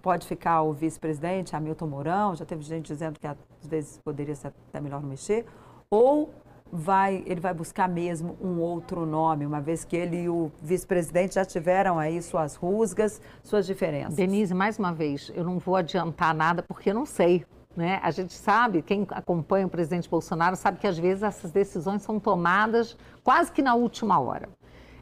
pode 0.00 0.26
ficar 0.26 0.62
o 0.62 0.72
vice-presidente, 0.72 1.54
Hamilton 1.54 1.86
Mourão, 1.86 2.34
já 2.34 2.46
teve 2.46 2.62
gente 2.62 2.86
dizendo 2.86 3.18
que 3.18 3.26
às 3.26 3.36
vezes 3.64 3.98
poderia 3.98 4.34
ser 4.34 4.48
até 4.48 4.80
melhor 4.80 5.02
não 5.02 5.08
mexer, 5.08 5.44
ou 5.90 6.32
vai, 6.72 7.22
ele 7.26 7.40
vai 7.40 7.54
buscar 7.54 7.88
mesmo 7.88 8.36
um 8.40 8.60
outro 8.60 9.06
nome, 9.06 9.46
uma 9.46 9.60
vez 9.60 9.84
que 9.84 9.96
ele 9.96 10.22
e 10.22 10.28
o 10.28 10.50
vice-presidente 10.62 11.34
já 11.34 11.44
tiveram 11.44 11.98
aí 11.98 12.20
suas 12.22 12.54
rusgas, 12.54 13.20
suas 13.42 13.66
diferenças? 13.66 14.14
Denise, 14.14 14.54
mais 14.54 14.78
uma 14.78 14.92
vez, 14.92 15.32
eu 15.34 15.44
não 15.44 15.58
vou 15.58 15.76
adiantar 15.76 16.34
nada 16.34 16.62
porque 16.62 16.90
eu 16.90 16.94
não 16.94 17.06
sei. 17.06 17.44
Né? 17.76 18.00
A 18.02 18.10
gente 18.10 18.34
sabe, 18.34 18.82
quem 18.82 19.06
acompanha 19.10 19.66
o 19.66 19.70
presidente 19.70 20.08
Bolsonaro 20.08 20.56
sabe 20.56 20.78
que 20.78 20.86
às 20.86 20.98
vezes 20.98 21.22
essas 21.22 21.52
decisões 21.52 22.02
são 22.02 22.18
tomadas 22.18 22.96
quase 23.22 23.52
que 23.52 23.62
na 23.62 23.74
última 23.74 24.18
hora. 24.18 24.48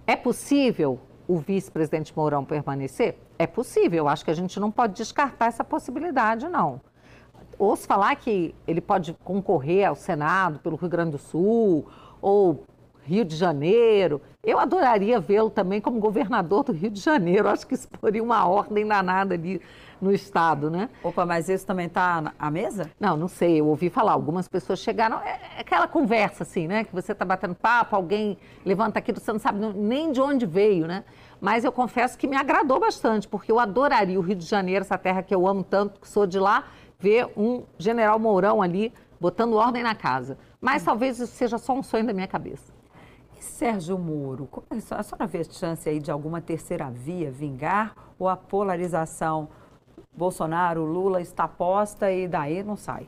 É 0.07 0.15
possível 0.15 1.01
o 1.27 1.39
vice-presidente 1.39 2.13
Mourão 2.15 2.45
permanecer? 2.45 3.19
É 3.39 3.47
possível. 3.47 3.99
Eu 3.99 4.09
acho 4.09 4.25
que 4.25 4.31
a 4.31 4.35
gente 4.35 4.61
não 4.61 4.71
pode 4.71 4.95
descartar 4.95 5.47
essa 5.47 5.65
possibilidade, 5.65 6.49
não. 6.49 6.81
Ouço 7.59 7.87
falar 7.87 8.15
que 8.17 8.55
ele 8.67 8.81
pode 8.81 9.15
concorrer 9.25 9.89
ao 9.89 9.95
Senado 9.95 10.59
pelo 10.59 10.77
Rio 10.77 10.89
Grande 10.89 11.13
do 11.13 11.19
Sul 11.19 11.87
ou 12.21 12.65
Rio 13.03 13.25
de 13.25 13.37
Janeiro. 13.37 14.21
Eu 14.43 14.59
adoraria 14.59 15.19
vê-lo 15.19 15.49
também 15.49 15.81
como 15.81 15.99
governador 15.99 16.65
do 16.65 16.73
Rio 16.73 16.91
de 16.91 17.01
Janeiro. 17.01 17.49
Acho 17.49 17.67
que 17.67 17.75
isso 17.75 17.89
poria 17.89 18.23
uma 18.23 18.47
ordem 18.47 18.87
danada 18.87 19.35
ali 19.35 19.61
no 20.01 20.13
Estado, 20.13 20.71
né? 20.71 20.91
Opa, 21.03 21.25
mas 21.25 21.49
isso 21.49 21.67
também 21.67 21.87
está 21.87 22.33
à 22.39 22.51
mesa? 22.51 22.91
Não, 23.01 23.17
não 23.17 23.29
sei. 23.29 23.61
Eu 23.61 23.67
ouvi 23.67 23.89
falar. 23.89 24.13
Algumas 24.13 24.47
pessoas 24.49 24.81
chegaram. 24.81 25.19
É, 25.21 25.41
é 25.57 25.61
aquela 25.61 25.89
conversa, 25.89 26.43
assim, 26.43 26.67
né? 26.67 26.85
Que 26.85 26.93
você 26.93 27.13
está 27.13 27.25
batendo 27.25 27.55
papo, 27.55 27.97
alguém 27.97 28.37
levanta 28.65 28.99
aquilo, 28.99 29.19
você 29.19 29.33
não 29.33 29.39
sabe 29.39 29.65
nem 29.75 30.13
de 30.13 30.21
onde 30.21 30.45
veio, 30.45 30.87
né? 30.87 31.05
Mas 31.41 31.65
eu 31.65 31.73
confesso 31.73 32.19
que 32.19 32.27
me 32.27 32.37
agradou 32.37 32.81
bastante, 32.81 33.29
porque 33.29 33.53
eu 33.53 33.59
adoraria 33.59 34.19
o 34.19 34.23
Rio 34.23 34.37
de 34.37 34.47
Janeiro, 34.47 34.85
essa 34.85 34.99
terra 34.99 35.23
que 35.23 35.35
eu 35.35 35.47
amo 35.47 35.63
tanto, 35.63 36.01
que 36.01 36.09
sou 36.09 36.27
de 36.27 36.39
lá, 36.39 36.65
ver 37.07 37.31
um 37.37 37.63
general 37.79 38.19
Mourão 38.19 38.61
ali 38.61 38.93
botando 39.21 39.55
ordem 39.55 39.81
na 39.81 39.95
casa. 39.95 40.37
Mas 40.61 40.83
talvez 40.83 41.21
isso 41.21 41.33
seja 41.33 41.57
só 41.57 41.73
um 41.73 41.83
sonho 41.83 42.05
da 42.05 42.13
minha 42.13 42.27
cabeça. 42.27 42.73
E 43.39 43.45
Sérgio 43.45 43.97
Moro, 43.97 44.49
é 44.71 44.77
a 44.77 45.03
senhora 45.05 45.27
vê 45.27 45.45
chance 45.45 45.89
aí 45.89 46.01
de 46.01 46.11
alguma 46.11 46.41
terceira 46.41 46.91
via 46.91 47.31
vingar 47.31 47.95
ou 48.19 48.29
a 48.29 48.37
polarização 48.37 49.49
Bolsonaro, 50.17 50.85
Lula 50.85 51.21
está 51.21 51.47
posta 51.47 52.11
e 52.11 52.27
daí 52.27 52.65
não 52.65 52.77
sai? 52.77 53.07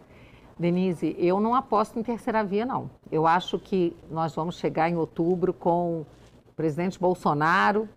Denise, 0.57 1.17
eu 1.19 1.41
não 1.41 1.55
aposto 1.55 1.99
em 1.99 2.03
terceira 2.03 2.45
via, 2.45 2.65
não. 2.65 2.91
Eu 3.11 3.27
acho 3.27 3.59
que 3.59 3.97
nós 4.11 4.35
vamos 4.35 4.59
chegar 4.59 4.89
em 4.89 4.97
outubro 4.97 5.53
com 5.53 6.03
o 6.03 6.07
presidente 6.55 7.01
Bolsonaro 7.01 7.89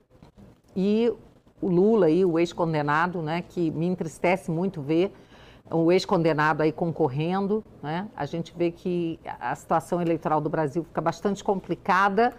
e 0.75 1.13
o 1.61 1.67
Lula, 1.67 2.07
aí, 2.07 2.25
o 2.25 2.39
ex-condenado, 2.39 3.21
né, 3.21 3.43
que 3.47 3.69
me 3.69 3.85
entristece 3.85 4.49
muito 4.49 4.81
ver 4.81 5.13
o 5.71 5.91
ex-condenado 5.91 6.61
aí 6.61 6.71
concorrendo. 6.71 7.63
Né? 7.81 8.07
A 8.15 8.25
gente 8.25 8.53
vê 8.55 8.71
que 8.71 9.19
a 9.39 9.55
situação 9.55 10.01
eleitoral 10.01 10.41
do 10.41 10.49
Brasil 10.49 10.83
fica 10.83 11.01
bastante 11.01 11.43
complicada, 11.43 12.33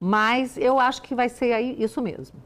mas 0.00 0.56
eu 0.56 0.78
acho 0.78 1.02
que 1.02 1.14
vai 1.14 1.28
ser 1.28 1.52
aí 1.52 1.76
isso 1.82 2.00
mesmo. 2.00 2.40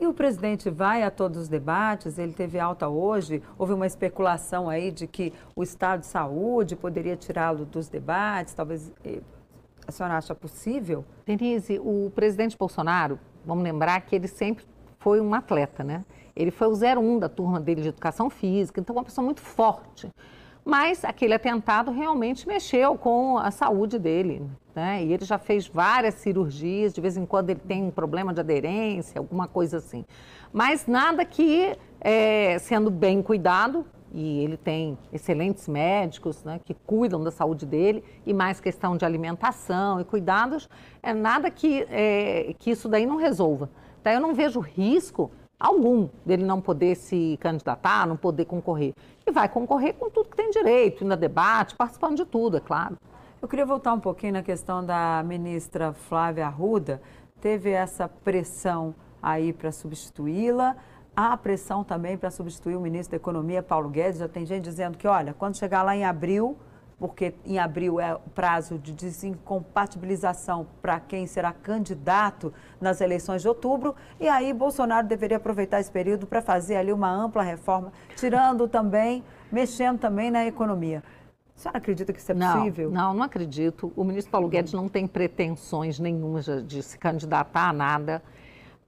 E 0.00 0.06
o 0.06 0.12
presidente 0.12 0.68
vai 0.68 1.04
a 1.04 1.10
todos 1.12 1.42
os 1.42 1.48
debates, 1.48 2.18
ele 2.18 2.32
teve 2.32 2.58
alta 2.58 2.88
hoje, 2.88 3.40
houve 3.56 3.72
uma 3.72 3.86
especulação 3.86 4.68
aí 4.68 4.90
de 4.90 5.06
que 5.06 5.32
o 5.54 5.62
estado 5.62 6.00
de 6.00 6.06
saúde 6.06 6.74
poderia 6.74 7.16
tirá-lo 7.16 7.64
dos 7.64 7.88
debates, 7.88 8.52
talvez 8.52 8.92
eh, 9.04 9.20
a 9.86 9.92
senhora 9.92 10.16
acha 10.16 10.34
possível? 10.34 11.04
Denise, 11.24 11.78
o 11.78 12.10
presidente 12.14 12.58
Bolsonaro, 12.58 13.18
vamos 13.46 13.62
lembrar 13.62 14.00
que 14.00 14.16
ele 14.16 14.26
sempre 14.26 14.64
foi 14.98 15.20
um 15.20 15.34
atleta, 15.34 15.84
né? 15.84 16.04
Ele 16.34 16.50
foi 16.50 16.68
o 16.68 16.72
01 16.72 17.18
da 17.18 17.28
turma 17.28 17.60
dele 17.60 17.82
de 17.82 17.88
educação 17.88 18.30
física, 18.30 18.80
então 18.80 18.96
uma 18.96 19.04
pessoa 19.04 19.24
muito 19.24 19.40
forte. 19.40 20.08
Mas 20.64 21.04
aquele 21.04 21.34
atentado 21.34 21.90
realmente 21.90 22.46
mexeu 22.46 22.96
com 22.96 23.36
a 23.36 23.50
saúde 23.50 23.98
dele. 23.98 24.46
Né? 24.74 25.04
E 25.04 25.12
ele 25.12 25.24
já 25.24 25.38
fez 25.38 25.66
várias 25.66 26.14
cirurgias, 26.14 26.94
de 26.94 27.00
vez 27.00 27.16
em 27.16 27.26
quando 27.26 27.50
ele 27.50 27.60
tem 27.60 27.82
um 27.82 27.90
problema 27.90 28.32
de 28.32 28.40
aderência, 28.40 29.18
alguma 29.18 29.46
coisa 29.46 29.78
assim. 29.78 30.04
Mas 30.52 30.86
nada 30.86 31.24
que, 31.24 31.76
é, 32.00 32.58
sendo 32.58 32.90
bem 32.90 33.22
cuidado, 33.22 33.84
e 34.14 34.40
ele 34.40 34.56
tem 34.56 34.96
excelentes 35.12 35.66
médicos 35.66 36.44
né, 36.44 36.60
que 36.62 36.74
cuidam 36.74 37.22
da 37.22 37.30
saúde 37.30 37.66
dele, 37.66 38.04
e 38.24 38.32
mais 38.32 38.60
questão 38.60 38.96
de 38.96 39.04
alimentação 39.04 40.00
e 40.00 40.04
cuidados, 40.04 40.68
é 41.02 41.12
nada 41.12 41.50
que, 41.50 41.86
é, 41.90 42.54
que 42.58 42.70
isso 42.70 42.88
daí 42.88 43.04
não 43.04 43.16
resolva. 43.16 43.68
Então, 44.00 44.12
eu 44.12 44.20
não 44.20 44.34
vejo 44.34 44.60
risco 44.60 45.30
algum 45.62 46.08
dele 46.26 46.44
não 46.44 46.60
poder 46.60 46.96
se 46.96 47.38
candidatar, 47.40 48.06
não 48.06 48.16
poder 48.16 48.44
concorrer. 48.46 48.92
E 49.24 49.30
vai 49.30 49.48
concorrer 49.48 49.94
com 49.94 50.10
tudo 50.10 50.28
que 50.28 50.36
tem 50.36 50.50
direito, 50.50 51.04
indo 51.04 51.12
a 51.12 51.16
debate, 51.16 51.76
participando 51.76 52.16
de 52.16 52.24
tudo, 52.24 52.56
é 52.56 52.60
claro. 52.60 52.96
Eu 53.40 53.46
queria 53.46 53.64
voltar 53.64 53.92
um 53.92 54.00
pouquinho 54.00 54.32
na 54.32 54.42
questão 54.42 54.84
da 54.84 55.22
ministra 55.24 55.92
Flávia 55.92 56.46
Arruda. 56.46 57.00
Teve 57.40 57.70
essa 57.70 58.08
pressão 58.08 58.94
aí 59.22 59.52
para 59.52 59.70
substituí-la. 59.70 60.76
Há 61.14 61.36
pressão 61.36 61.84
também 61.84 62.16
para 62.16 62.30
substituir 62.30 62.76
o 62.76 62.80
ministro 62.80 63.12
da 63.12 63.16
Economia, 63.16 63.62
Paulo 63.62 63.88
Guedes. 63.88 64.18
Já 64.18 64.28
tem 64.28 64.44
gente 64.44 64.64
dizendo 64.64 64.96
que, 64.98 65.06
olha, 65.06 65.34
quando 65.34 65.56
chegar 65.56 65.82
lá 65.82 65.94
em 65.96 66.04
abril, 66.04 66.56
porque 67.02 67.34
em 67.44 67.58
abril 67.58 67.98
é 67.98 68.14
o 68.14 68.30
prazo 68.32 68.78
de 68.78 68.92
desincompatibilização 68.92 70.64
para 70.80 71.00
quem 71.00 71.26
será 71.26 71.52
candidato 71.52 72.54
nas 72.80 73.00
eleições 73.00 73.42
de 73.42 73.48
outubro, 73.48 73.96
e 74.20 74.28
aí 74.28 74.52
Bolsonaro 74.52 75.04
deveria 75.04 75.38
aproveitar 75.38 75.80
esse 75.80 75.90
período 75.90 76.28
para 76.28 76.40
fazer 76.40 76.76
ali 76.76 76.92
uma 76.92 77.10
ampla 77.10 77.42
reforma, 77.42 77.92
tirando 78.14 78.68
também, 78.68 79.24
mexendo 79.50 79.98
também 79.98 80.30
na 80.30 80.46
economia. 80.46 81.02
A 81.56 81.58
senhora 81.58 81.78
acredita 81.78 82.12
que 82.12 82.20
isso 82.20 82.30
é 82.30 82.36
não, 82.36 82.58
possível? 82.58 82.88
Não, 82.88 83.12
não 83.12 83.24
acredito. 83.24 83.92
O 83.96 84.04
ministro 84.04 84.30
Paulo 84.30 84.46
Guedes 84.46 84.72
não 84.72 84.88
tem 84.88 85.04
pretensões 85.08 85.98
nenhumas 85.98 86.44
de, 86.44 86.62
de 86.62 86.82
se 86.84 86.96
candidatar 86.96 87.70
a 87.70 87.72
nada. 87.72 88.22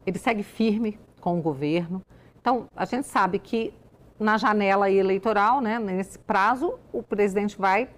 Ele 0.06 0.20
segue 0.20 0.44
firme 0.44 1.00
com 1.20 1.36
o 1.36 1.42
governo. 1.42 2.00
Então, 2.40 2.68
a 2.76 2.84
gente 2.84 3.08
sabe 3.08 3.40
que 3.40 3.74
na 4.20 4.38
janela 4.38 4.88
eleitoral, 4.88 5.60
né, 5.60 5.80
nesse 5.80 6.16
prazo, 6.16 6.78
o 6.92 7.02
presidente 7.02 7.58
vai 7.58 7.88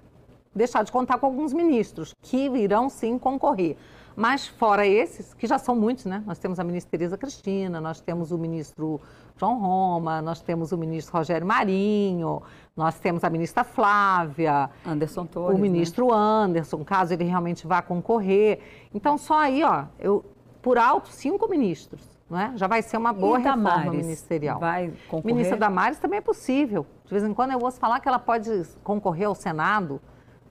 deixar 0.56 0.82
de 0.82 0.90
contar 0.90 1.18
com 1.18 1.26
alguns 1.26 1.52
ministros 1.52 2.14
que 2.22 2.48
irão 2.48 2.88
sim 2.88 3.18
concorrer. 3.18 3.76
Mas 4.16 4.46
fora 4.46 4.86
esses, 4.86 5.34
que 5.34 5.46
já 5.46 5.58
são 5.58 5.76
muitos, 5.76 6.06
né? 6.06 6.22
Nós 6.26 6.38
temos 6.38 6.58
a 6.58 6.64
ministra 6.64 6.90
Tereza 6.90 7.18
Cristina, 7.18 7.82
nós 7.82 8.00
temos 8.00 8.32
o 8.32 8.38
ministro 8.38 8.98
João 9.36 9.58
Roma, 9.60 10.22
nós 10.22 10.40
temos 10.40 10.72
o 10.72 10.78
ministro 10.78 11.18
Rogério 11.18 11.46
Marinho, 11.46 12.42
nós 12.74 12.98
temos 12.98 13.22
a 13.24 13.28
ministra 13.28 13.62
Flávia, 13.62 14.70
Anderson 14.86 15.26
Torres, 15.26 15.58
o 15.58 15.60
ministro 15.60 16.06
né? 16.06 16.14
Anderson, 16.14 16.82
caso 16.82 17.12
ele 17.12 17.24
realmente 17.24 17.66
vá 17.66 17.82
concorrer. 17.82 18.60
Então, 18.94 19.18
só 19.18 19.38
aí, 19.38 19.62
ó, 19.62 19.84
eu, 19.98 20.24
por 20.62 20.78
alto, 20.78 21.10
cinco 21.10 21.46
ministros. 21.46 22.16
Não 22.28 22.40
é? 22.40 22.52
Já 22.56 22.66
vai 22.66 22.82
ser 22.82 22.96
uma 22.96 23.12
boa 23.12 23.38
e 23.38 23.42
reforma 23.42 23.70
Damares 23.70 23.92
ministerial. 23.92 24.58
Vai 24.58 24.92
concorrer? 25.08 25.34
Ministra 25.34 25.56
Damares 25.56 25.98
também 25.98 26.18
é 26.18 26.22
possível. 26.22 26.84
De 27.04 27.10
vez 27.10 27.22
em 27.22 27.32
quando 27.32 27.52
eu 27.52 27.60
ouço 27.60 27.78
falar 27.78 28.00
que 28.00 28.08
ela 28.08 28.18
pode 28.18 28.64
concorrer 28.82 29.28
ao 29.28 29.34
Senado 29.34 30.00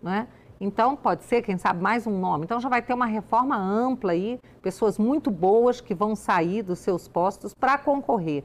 né? 0.05 0.27
Então, 0.61 0.95
pode 0.95 1.23
ser, 1.25 1.41
quem 1.41 1.57
sabe, 1.57 1.81
mais 1.81 2.07
um 2.07 2.17
nome. 2.17 2.45
Então, 2.45 2.61
já 2.61 2.69
vai 2.69 2.81
ter 2.81 2.93
uma 2.93 3.07
reforma 3.07 3.57
ampla 3.57 4.13
aí, 4.13 4.39
pessoas 4.61 4.97
muito 4.97 5.29
boas 5.29 5.81
que 5.81 5.93
vão 5.93 6.15
sair 6.15 6.61
dos 6.61 6.79
seus 6.79 7.07
postos 7.07 7.53
para 7.53 7.77
concorrer. 7.77 8.43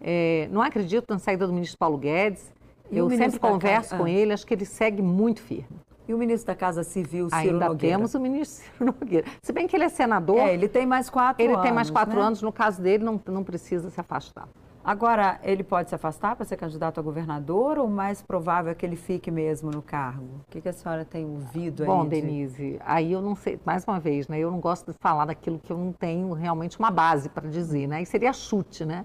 É, 0.00 0.48
não 0.50 0.60
acredito 0.60 1.04
na 1.08 1.18
saída 1.18 1.46
do 1.46 1.52
ministro 1.52 1.78
Paulo 1.78 1.98
Guedes. 1.98 2.52
E 2.90 2.98
eu 2.98 3.08
sempre 3.10 3.38
converso 3.38 3.90
Casa... 3.90 4.02
com 4.02 4.04
ah. 4.04 4.10
ele, 4.10 4.32
acho 4.32 4.46
que 4.46 4.54
ele 4.54 4.64
segue 4.64 5.02
muito 5.02 5.40
firme. 5.40 5.68
E 6.08 6.14
o 6.14 6.18
ministro 6.18 6.46
da 6.46 6.54
Casa 6.54 6.84
Civil, 6.84 7.28
Ciro 7.28 7.40
Ainda 7.40 7.68
Nogueira? 7.68 7.96
temos 7.96 8.14
o 8.14 8.20
ministro 8.20 8.64
Ciro 8.78 8.96
Nogueira. 9.00 9.26
Se 9.42 9.52
bem 9.52 9.66
que 9.66 9.76
ele 9.76 9.84
é 9.84 9.88
senador... 9.88 10.38
É, 10.38 10.54
ele 10.54 10.68
tem 10.68 10.86
mais 10.86 11.10
quatro 11.10 11.42
ele 11.42 11.52
anos, 11.52 11.58
Ele 11.58 11.68
tem 11.68 11.74
mais 11.74 11.90
quatro 11.90 12.16
né? 12.16 12.22
anos, 12.22 12.42
no 12.42 12.52
caso 12.52 12.80
dele, 12.80 13.04
não, 13.04 13.20
não 13.26 13.44
precisa 13.44 13.90
se 13.90 14.00
afastar. 14.00 14.48
Agora, 14.86 15.40
ele 15.42 15.64
pode 15.64 15.88
se 15.88 15.96
afastar 15.96 16.36
para 16.36 16.44
ser 16.44 16.56
candidato 16.56 17.00
a 17.00 17.02
governador 17.02 17.76
ou 17.76 17.88
mais 17.88 18.22
provável 18.22 18.70
é 18.70 18.74
que 18.76 18.86
ele 18.86 18.94
fique 18.94 19.32
mesmo 19.32 19.68
no 19.68 19.82
cargo? 19.82 20.24
O 20.46 20.48
que, 20.48 20.60
que 20.60 20.68
a 20.68 20.72
senhora 20.72 21.04
tem 21.04 21.26
ouvido 21.26 21.82
aí? 21.82 21.88
Bom, 21.88 22.04
de... 22.04 22.10
Denise, 22.10 22.78
aí 22.84 23.10
eu 23.10 23.20
não 23.20 23.34
sei, 23.34 23.58
mais 23.64 23.84
uma 23.84 23.98
vez, 23.98 24.28
né? 24.28 24.38
Eu 24.38 24.48
não 24.48 24.60
gosto 24.60 24.92
de 24.92 24.98
falar 24.98 25.24
daquilo 25.24 25.58
que 25.58 25.72
eu 25.72 25.76
não 25.76 25.92
tenho 25.92 26.32
realmente 26.34 26.78
uma 26.78 26.88
base 26.88 27.28
para 27.28 27.48
dizer, 27.48 27.88
né? 27.88 28.00
E 28.00 28.06
seria 28.06 28.32
chute, 28.32 28.84
né? 28.84 29.04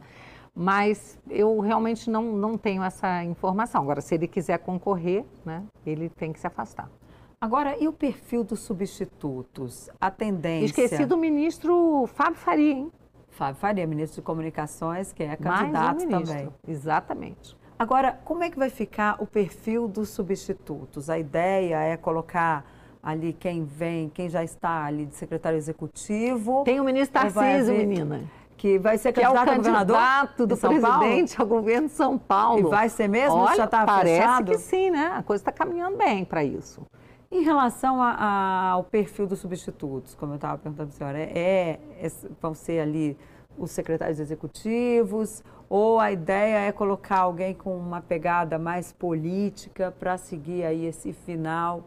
Mas 0.53 1.17
eu 1.27 1.59
realmente 1.59 2.11
não, 2.11 2.31
não 2.31 2.59
tenho 2.59 2.83
essa 2.83 3.23
informação. 3.23 3.81
Agora, 3.81 4.01
se 4.01 4.13
ele 4.13 4.27
quiser 4.27 4.59
concorrer, 4.59 5.25
né, 5.43 5.63
ele 5.83 6.09
tem 6.09 6.31
que 6.31 6.39
se 6.39 6.45
afastar. 6.45 6.91
Agora, 7.41 7.75
e 7.79 7.87
o 7.87 7.91
perfil 7.91 8.43
dos 8.43 8.59
substitutos? 8.59 9.89
A 9.99 10.11
tendência. 10.11 10.65
Esqueci 10.65 11.07
do 11.07 11.17
ministro 11.17 12.05
Fábio 12.05 12.35
Faria, 12.35 12.71
hein? 12.71 12.91
Fábio 13.31 13.55
Faria, 13.55 13.87
ministro 13.87 14.21
de 14.21 14.25
Comunicações, 14.25 15.11
que 15.11 15.23
é 15.23 15.35
candidato 15.35 16.03
um 16.03 16.09
também. 16.09 16.49
Exatamente. 16.67 17.57
Agora, 17.79 18.19
como 18.23 18.43
é 18.43 18.49
que 18.49 18.59
vai 18.59 18.69
ficar 18.69 19.15
o 19.19 19.25
perfil 19.25 19.87
dos 19.87 20.09
substitutos? 20.09 21.09
A 21.09 21.17
ideia 21.17 21.77
é 21.77 21.97
colocar 21.97 22.63
ali 23.01 23.33
quem 23.33 23.63
vem, 23.63 24.09
quem 24.09 24.29
já 24.29 24.43
está 24.43 24.85
ali 24.85 25.05
de 25.07 25.15
secretário 25.15 25.57
executivo. 25.57 26.63
Tem 26.63 26.79
o 26.79 26.83
ministro 26.83 27.19
Tarcísio, 27.19 27.73
menina. 27.73 28.21
Que 28.55 28.77
vai 28.77 28.99
ser 28.99 29.11
candidato 29.11 29.43
que 29.43 29.49
é 29.49 29.53
o 29.53 29.63
candidato 29.63 30.45
do 30.45 30.55
presidente 30.55 31.35
Paulo? 31.35 31.53
ao 31.53 31.59
governo 31.59 31.87
de 31.87 31.93
São 31.93 32.17
Paulo. 32.19 32.59
E 32.59 32.69
vai 32.69 32.87
ser 32.89 33.07
mesmo? 33.07 33.37
Olha, 33.37 33.55
já 33.55 33.65
está 33.65 33.83
parece 33.83 34.21
fechado? 34.21 34.51
que 34.51 34.57
sim, 34.59 34.91
né? 34.91 35.13
A 35.15 35.23
coisa 35.23 35.41
está 35.41 35.51
caminhando 35.51 35.97
bem 35.97 36.23
para 36.23 36.43
isso. 36.43 36.85
Em 37.31 37.43
relação 37.43 38.01
a, 38.01 38.11
a, 38.11 38.69
ao 38.71 38.83
perfil 38.83 39.25
dos 39.25 39.39
substitutos, 39.39 40.13
como 40.15 40.33
eu 40.33 40.35
estava 40.35 40.57
perguntando 40.57 40.89
a 40.89 40.91
senhora, 40.91 41.17
é, 41.17 41.79
é, 41.99 42.11
vão 42.41 42.53
ser 42.53 42.81
ali 42.81 43.17
os 43.57 43.71
secretários 43.71 44.19
executivos 44.19 45.43
ou 45.69 45.99
a 45.99 46.11
ideia 46.11 46.57
é 46.67 46.71
colocar 46.73 47.19
alguém 47.19 47.53
com 47.53 47.77
uma 47.77 48.01
pegada 48.01 48.59
mais 48.59 48.91
política 48.91 49.93
para 49.97 50.17
seguir 50.17 50.65
aí 50.65 50.85
esse 50.85 51.13
final 51.13 51.83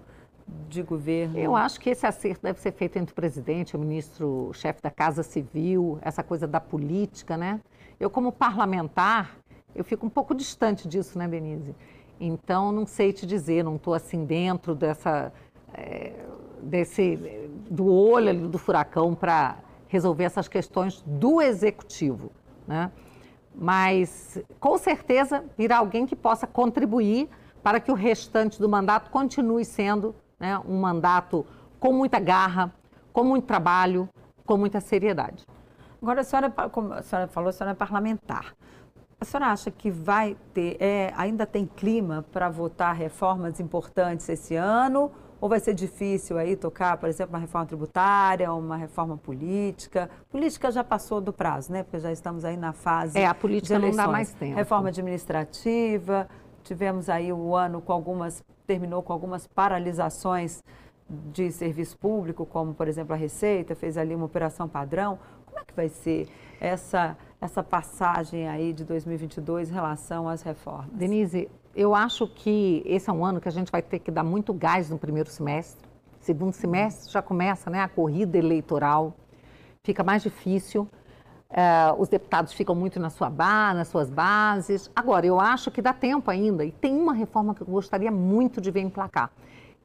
de 0.69 0.83
governo? 0.83 1.39
Eu 1.39 1.55
acho 1.55 1.79
que 1.79 1.91
esse 1.91 2.07
acerto 2.07 2.43
deve 2.43 2.59
ser 2.61 2.73
feito 2.73 2.97
entre 2.97 3.13
o 3.13 3.15
presidente, 3.15 3.77
o 3.77 3.79
ministro, 3.79 4.51
chefe 4.55 4.81
da 4.81 4.91
Casa 4.91 5.23
Civil, 5.23 5.99
essa 6.01 6.23
coisa 6.23 6.47
da 6.47 6.61
política, 6.61 7.37
né? 7.37 7.61
Eu, 8.01 8.09
como 8.09 8.33
parlamentar, 8.33 9.37
eu 9.75 9.85
fico 9.85 10.07
um 10.07 10.11
pouco 10.11 10.35
distante 10.35 10.89
disso, 10.89 11.19
né, 11.19 11.29
Denise? 11.29 11.75
Então, 12.26 12.73
não 12.73 12.87
sei 12.87 13.12
te 13.12 13.26
dizer, 13.26 13.62
não 13.62 13.76
estou 13.76 13.93
assim 13.93 14.25
dentro 14.25 14.75
dessa, 14.75 15.31
é, 15.75 16.12
desse, 16.62 17.16
do 17.71 17.87
olho 17.87 18.49
do 18.49 18.59
furacão 18.59 19.14
para 19.14 19.59
resolver 19.88 20.25
essas 20.25 20.49
questões 20.49 21.02
do 21.07 21.43
executivo, 21.43 22.33
né? 22.66 22.90
Mas, 23.54 24.43
com 24.59 24.78
certeza, 24.78 25.45
virá 25.57 25.78
alguém 25.78 26.07
que 26.07 26.16
possa 26.16 26.47
contribuir 26.47 27.28
para 27.62 27.78
que 27.78 27.93
o 27.93 27.95
restante 27.95 28.59
do 28.59 28.69
mandato 28.69 29.11
continue 29.11 29.64
sendo 29.64 30.14
né, 30.40 30.59
um 30.66 30.81
mandato 30.81 31.47
com 31.78 31.93
muita 31.93 32.19
garra, 32.19 32.73
com 33.12 33.23
muito 33.23 33.45
trabalho, 33.45 34.09
com 34.47 34.57
muita 34.57 34.81
seriedade. 34.81 35.47
Agora, 36.02 36.23
a 36.23 36.25
senhora, 36.25 36.50
como 36.50 36.95
a 36.95 37.02
senhora 37.02 37.28
falou, 37.28 37.50
a 37.50 37.52
senhora 37.52 37.73
é 37.73 37.75
parlamentar. 37.75 38.54
A 39.25 39.26
senhora 39.26 39.52
acha 39.52 39.71
que 39.71 39.90
vai 39.90 40.37
ter, 40.52 40.76
é, 40.78 41.11
ainda 41.16 41.47
tem 41.47 41.64
clima 41.64 42.26
para 42.31 42.50
votar 42.50 42.95
reformas 42.95 43.59
importantes 43.59 44.28
esse 44.28 44.54
ano? 44.54 45.11
Ou 45.40 45.49
vai 45.49 45.59
ser 45.61 45.73
difícil 45.73 46.37
aí 46.37 46.57
tocar, 46.57 46.99
por 46.99 47.09
exemplo, 47.09 47.33
uma 47.33 47.38
reforma 47.38 47.66
tributária, 47.66 48.52
uma 48.52 48.76
reforma 48.76 49.16
política? 49.16 50.11
Política 50.28 50.71
já 50.71 50.85
passou 50.85 51.23
do 51.23 51.33
prazo, 51.33 51.73
né? 51.73 51.83
Porque 51.83 51.99
já 52.00 52.12
estamos 52.12 52.45
aí 52.45 52.54
na 52.59 52.75
fase. 52.75 53.19
É, 53.19 53.26
a 53.26 53.35
política 53.35 53.78
não 53.78 53.93
dá 53.93 54.07
mais 54.07 54.31
tempo. 54.35 54.57
Reforma 54.57 54.90
administrativa, 54.90 56.28
tivemos 56.62 57.09
aí 57.09 57.33
o 57.33 57.57
ano 57.57 57.81
com 57.81 57.95
algumas, 57.95 58.45
terminou 58.66 59.02
com 59.02 59.14
algumas 59.14 59.47
paralisações 59.47 60.62
de 61.09 61.50
serviço 61.50 61.97
público, 61.97 62.45
como 62.45 62.75
por 62.75 62.88
exemplo 62.88 63.14
a 63.14 63.16
Receita, 63.16 63.75
fez 63.75 63.97
ali 63.97 64.14
uma 64.14 64.26
operação 64.26 64.69
padrão. 64.69 65.19
Como 65.47 65.59
é 65.59 65.64
que 65.64 65.75
vai 65.75 65.88
ser 65.88 66.28
essa, 66.61 67.16
essa 67.45 67.63
passagem 67.63 68.49
aí 68.49 68.73
de 68.73 68.85
2022 68.85 69.69
em 69.69 69.73
relação 69.73 70.29
às 70.29 70.43
reformas? 70.43 70.91
Denise, 70.93 71.49
eu 71.77 71.95
acho 71.95 72.27
que 72.27 72.83
esse 72.87 73.11
é 73.11 73.13
um 73.13 73.25
ano 73.25 73.41
que 73.41 73.49
a 73.49 73.53
gente 73.53 73.71
vai 73.71 73.83
ter 73.83 73.99
que 73.99 74.11
dar 74.11 74.25
muito 74.25 74.55
gás 74.55 74.89
no 74.89 74.99
primeiro 74.99 75.29
semestre. 75.29 75.87
Segundo 76.21 76.55
semestre 76.55 77.13
já 77.13 77.21
começa 77.21 77.69
né, 77.69 77.81
a 77.81 77.89
corrida 77.89 78.39
eleitoral, 78.39 79.15
fica 79.83 80.03
mais 80.03 80.23
difícil. 80.23 80.89
Uh, 81.51 82.01
os 82.01 82.09
deputados 82.09 82.55
ficam 82.55 82.75
muito 82.75 82.99
na 82.99 83.11
sua 83.11 83.29
base, 83.29 83.77
nas 83.77 83.89
suas 83.89 84.09
bases. 84.09 84.91
Agora, 84.97 85.27
eu 85.27 85.39
acho 85.39 85.71
que 85.71 85.83
dá 85.83 85.93
tempo 85.93 86.31
ainda, 86.31 86.65
e 86.65 86.73
tem 86.73 86.99
uma 86.99 87.13
reforma 87.13 87.55
que 87.55 87.61
eu 87.61 87.67
gostaria 87.67 88.11
muito 88.11 88.61
de 88.61 88.71
ver 88.71 88.81
emplacar, 88.81 89.31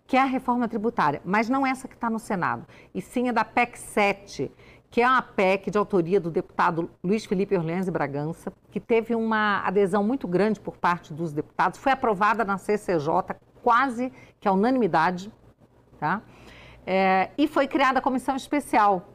que 0.08 0.16
é 0.16 0.22
a 0.22 0.25
reforma 0.25 0.68
tributária, 0.68 1.22
mas 1.25 1.50
não 1.50 1.68
essa 1.68 1.88
que 1.88 1.94
está 1.94 2.10
no 2.10 2.18
Senado, 2.18 2.66
e 2.96 3.01
sim 3.01 3.30
a 3.30 3.32
da 3.32 3.44
PEC 3.44 3.78
7, 3.78 4.51
que 4.89 5.01
é 5.01 5.08
uma 5.08 5.22
PEC 5.22 5.69
de 5.69 5.77
autoria 5.77 6.19
do 6.19 6.31
deputado 6.31 6.89
Luiz 7.03 7.25
Felipe 7.25 7.55
Orleans 7.55 7.88
e 7.88 7.91
Bragança, 7.91 8.51
que 8.72 8.79
teve 8.79 9.13
uma 9.15 9.62
adesão 9.65 10.03
muito 10.03 10.27
grande 10.27 10.60
por 10.60 10.77
parte 10.77 11.13
dos 11.13 11.31
deputados, 11.31 11.79
foi 11.79 11.91
aprovada 11.91 12.43
na 12.43 12.58
CCJ 12.58 13.36
quase 13.62 14.12
que 14.39 14.48
a 14.48 14.51
unanimidade, 14.51 15.31
tá? 16.00 16.22
É, 16.86 17.29
e 17.38 17.48
foi 17.48 17.67
criada 17.67 18.00
a 18.00 18.01
comissão 18.01 18.36
especial 18.36 19.05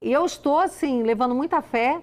eu 0.00 0.24
estou, 0.24 0.60
assim, 0.60 1.02
levando 1.02 1.34
muita 1.34 1.60
fé 1.60 2.00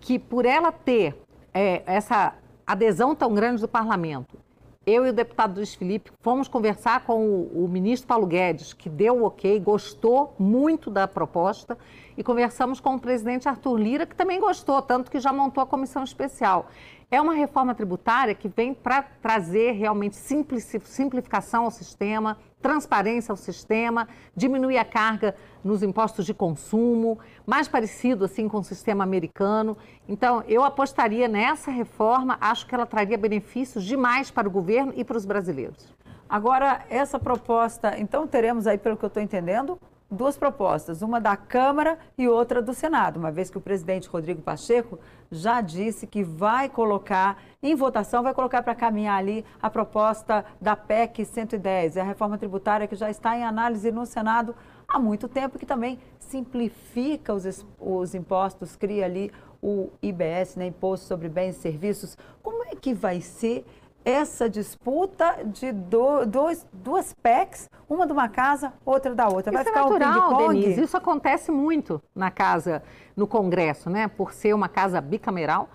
que 0.00 0.18
por 0.18 0.44
ela 0.44 0.70
ter 0.70 1.20
é, 1.52 1.82
essa 1.86 2.34
adesão 2.66 3.14
tão 3.14 3.34
grande 3.34 3.60
do 3.60 3.68
parlamento, 3.68 4.38
eu 4.86 5.06
e 5.06 5.10
o 5.10 5.12
deputado 5.12 5.56
Luiz 5.56 5.74
Felipe 5.74 6.10
fomos 6.20 6.48
conversar 6.48 7.04
com 7.04 7.24
o, 7.24 7.64
o, 7.64 7.68
ministro 7.68 8.08
Paulo 8.08 8.26
Guedes, 8.26 8.72
que 8.72 8.88
deu 8.88 9.22
o 9.22 9.26
ok, 9.26 9.60
gostou 9.60 10.34
muito 10.38 10.90
da 10.90 11.06
proposta, 11.06 11.78
e 12.16 12.22
conversamos 12.22 12.80
com 12.80 12.96
o 12.96 13.00
presidente 13.00 13.48
Arthur 13.48 13.78
Lira, 13.78 14.06
que 14.06 14.14
também 14.14 14.40
gostou, 14.40 14.82
tanto 14.82 15.10
que 15.10 15.20
já 15.20 15.32
montou 15.32 15.62
a 15.62 15.66
comissão 15.66 16.02
especial. 16.02 16.68
É 17.10 17.20
uma 17.20 17.34
reforma 17.34 17.74
tributária 17.74 18.34
que 18.34 18.48
vem 18.48 18.74
para 18.74 19.02
trazer 19.02 19.72
realmente 19.72 20.16
simplificação 20.16 21.64
ao 21.64 21.70
sistema, 21.70 22.38
transparência 22.62 23.32
ao 23.32 23.36
sistema, 23.36 24.08
diminuir 24.34 24.78
a 24.78 24.84
carga 24.84 25.34
nos 25.64 25.82
impostos 25.82 26.24
de 26.24 26.32
consumo, 26.32 27.18
mais 27.44 27.68
parecido 27.68 28.24
assim 28.24 28.48
com 28.48 28.58
o 28.58 28.64
sistema 28.64 29.04
americano. 29.04 29.76
Então, 30.08 30.42
eu 30.46 30.62
apostaria 30.62 31.26
nessa 31.26 31.70
reforma, 31.70 32.38
acho 32.40 32.66
que 32.66 32.74
ela 32.74 32.86
traria 32.86 33.18
benefícios 33.18 33.84
demais 33.84 34.30
para 34.30 34.48
o 34.48 34.50
governo 34.50 34.92
e 34.96 35.04
para 35.04 35.16
os 35.16 35.26
brasileiros. 35.26 35.92
Agora, 36.28 36.86
essa 36.88 37.18
proposta, 37.18 37.98
então 37.98 38.26
teremos 38.26 38.66
aí, 38.66 38.78
pelo 38.78 38.96
que 38.96 39.04
eu 39.04 39.08
estou 39.08 39.22
entendendo, 39.22 39.78
duas 40.12 40.36
propostas, 40.36 41.00
uma 41.00 41.18
da 41.18 41.36
Câmara 41.36 41.98
e 42.18 42.28
outra 42.28 42.60
do 42.60 42.74
Senado, 42.74 43.18
uma 43.18 43.32
vez 43.32 43.48
que 43.48 43.56
o 43.56 43.60
presidente 43.60 44.08
Rodrigo 44.08 44.42
Pacheco 44.42 44.98
já 45.30 45.62
disse 45.62 46.06
que 46.06 46.22
vai 46.22 46.68
colocar 46.68 47.42
em 47.62 47.74
votação, 47.74 48.22
vai 48.22 48.34
colocar 48.34 48.62
para 48.62 48.74
caminhar 48.74 49.18
ali 49.18 49.44
a 49.60 49.70
proposta 49.70 50.44
da 50.60 50.76
PEC 50.76 51.24
110, 51.24 51.96
é 51.96 52.02
a 52.02 52.04
reforma 52.04 52.36
tributária 52.36 52.86
que 52.86 52.94
já 52.94 53.10
está 53.10 53.36
em 53.36 53.44
análise 53.44 53.90
no 53.90 54.04
Senado 54.04 54.54
há 54.86 54.98
muito 54.98 55.26
tempo, 55.26 55.58
que 55.58 55.64
também 55.64 55.98
simplifica 56.18 57.32
os, 57.32 57.64
os 57.80 58.14
impostos, 58.14 58.76
cria 58.76 59.06
ali 59.06 59.32
o 59.62 59.90
IBS, 60.02 60.56
né, 60.56 60.66
Imposto 60.66 61.06
sobre 61.06 61.28
Bens 61.28 61.56
e 61.56 61.60
Serviços. 61.60 62.18
Como 62.42 62.64
é 62.64 62.74
que 62.74 62.92
vai 62.92 63.20
ser 63.20 63.64
essa 64.04 64.48
disputa 64.48 65.38
de 65.44 65.72
do, 65.72 66.24
dois, 66.26 66.66
duas 66.72 67.12
PECs, 67.14 67.70
uma 67.88 68.06
de 68.06 68.12
uma 68.12 68.28
casa, 68.28 68.72
outra 68.84 69.14
da 69.14 69.28
outra. 69.28 69.52
Vai 69.52 69.62
isso 69.62 69.70
é 69.70 69.72
ficar 69.72 69.88
natural, 69.88 70.34
um 70.34 70.48
Denise, 70.48 70.82
isso 70.82 70.96
acontece 70.96 71.50
muito 71.50 72.02
na 72.14 72.30
casa, 72.30 72.82
no 73.16 73.26
Congresso, 73.26 73.90
né? 73.90 74.08
Por 74.08 74.32
ser 74.32 74.54
uma 74.54 74.68
casa 74.68 75.00
bicameral. 75.00 75.68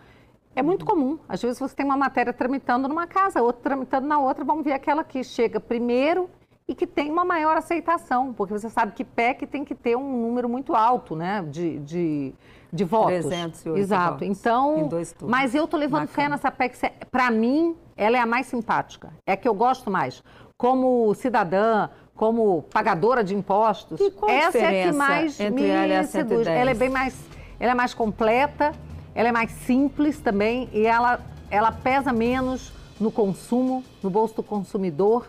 É 0.56 0.64
muito 0.64 0.82
uhum. 0.82 0.88
comum. 0.88 1.20
Às 1.30 1.42
vezes 1.42 1.60
você 1.60 1.76
tem 1.76 1.86
uma 1.86 1.98
matéria 1.98 2.34
tramitando 2.34 2.88
numa 2.88 3.06
casa, 3.06 3.42
outra 3.42 3.62
tramitando 3.62 4.08
na 4.08 4.20
outra, 4.20 4.44
vamos 4.44 4.64
ver 4.64 4.74
aquela 4.74 5.04
que 5.04 5.24
chega 5.24 5.60
primeiro 5.60 6.30
e 6.68 6.76
que 6.76 6.86
tem 6.86 7.10
uma 7.10 7.24
maior 7.24 7.56
aceitação, 7.56 8.34
porque 8.34 8.54
você 8.54 8.70
sabe 8.70 8.92
que 8.92 9.06
PEC 9.06 9.48
tem 9.48 9.64
que 9.64 9.74
ter 9.74 9.96
um 9.96 10.22
número 10.22 10.50
muito 10.50 10.76
alto, 10.76 11.16
né, 11.16 11.42
de, 11.50 11.80
de, 11.80 12.34
de 12.74 12.84
votos. 12.84 13.26
308 13.26 13.80
Exato. 13.80 14.12
Votos, 14.26 14.28
então, 14.28 14.90
mas 15.22 15.56
eu 15.56 15.66
tô 15.66 15.78
levando 15.78 16.08
fé 16.08 16.28
nessa 16.28 16.52
PEC. 16.52 16.76
Para 17.10 17.32
mim, 17.32 17.78
ela 17.98 18.18
é 18.18 18.20
a 18.20 18.26
mais 18.26 18.46
simpática, 18.46 19.12
é 19.26 19.34
a 19.34 19.38
que 19.38 19.48
eu 19.48 19.54
gosto 19.54 19.90
mais. 19.90 20.24
Como 20.56 21.14
cidadã, 21.16 21.90
como 22.16 22.64
pagadora 22.74 23.24
de 23.24 23.36
impostos, 23.36 24.00
e 24.00 24.12
qual 24.12 24.32
essa 24.32 24.58
é 24.58 24.84
a 24.84 24.88
que 24.88 24.96
mais 24.96 25.40
me 25.40 25.68
ela 25.68 26.04
seduz. 26.04 26.46
110? 26.46 26.48
Ela 26.48 26.72
é 26.72 26.74
bem 26.74 26.90
mais, 26.90 27.16
ela 27.60 27.72
é 27.72 27.76
mais 27.76 27.94
completa, 27.94 28.72
ela 29.14 29.30
é 29.30 29.32
mais 29.32 29.52
simples 29.52 30.20
também 30.20 30.70
e 30.72 30.86
ela, 30.86 31.20
ela 31.50 31.72
pesa 31.72 32.14
menos 32.14 32.72
no 33.00 33.12
consumo, 33.12 33.84
no 34.02 34.10
bolso 34.10 34.36
do 34.36 34.44
consumidor 34.44 35.28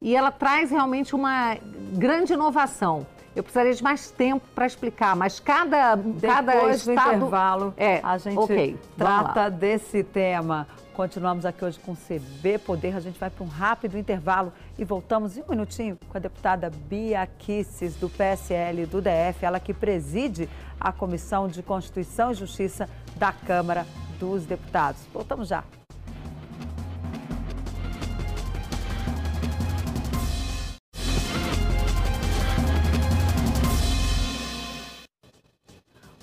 e 0.00 0.16
ela 0.16 0.32
traz 0.32 0.70
realmente 0.70 1.14
uma 1.14 1.56
grande 1.92 2.32
inovação. 2.32 3.06
Eu 3.34 3.42
precisaria 3.42 3.72
de 3.72 3.82
mais 3.82 4.10
tempo 4.10 4.44
para 4.54 4.66
explicar, 4.66 5.16
mas 5.16 5.40
cada, 5.40 5.98
cada 6.20 6.52
Depois 6.52 6.86
estado... 6.86 7.10
do 7.10 7.16
intervalo, 7.16 7.74
é, 7.76 8.00
a 8.02 8.18
gente 8.18 8.38
okay, 8.38 8.76
trata 8.98 9.48
desse 9.48 10.02
tema. 10.04 10.66
Continuamos 10.94 11.46
aqui 11.46 11.64
hoje 11.64 11.78
com 11.78 11.96
CB 11.96 12.58
Poder. 12.58 12.94
A 12.94 13.00
gente 13.00 13.18
vai 13.18 13.30
para 13.30 13.42
um 13.42 13.48
rápido 13.48 13.96
intervalo 13.96 14.52
e 14.78 14.84
voltamos 14.84 15.36
em 15.36 15.42
um 15.42 15.48
minutinho 15.48 15.98
com 16.08 16.18
a 16.18 16.20
deputada 16.20 16.70
Bia 16.70 17.26
Kisses, 17.38 17.96
do 17.96 18.10
PSL 18.10 18.84
do 18.86 19.00
DF, 19.00 19.42
ela 19.42 19.58
que 19.58 19.72
preside 19.72 20.48
a 20.78 20.92
Comissão 20.92 21.48
de 21.48 21.62
Constituição 21.62 22.30
e 22.30 22.34
Justiça 22.34 22.88
da 23.16 23.32
Câmara 23.32 23.86
dos 24.18 24.44
Deputados. 24.44 25.00
Voltamos 25.12 25.48
já. 25.48 25.64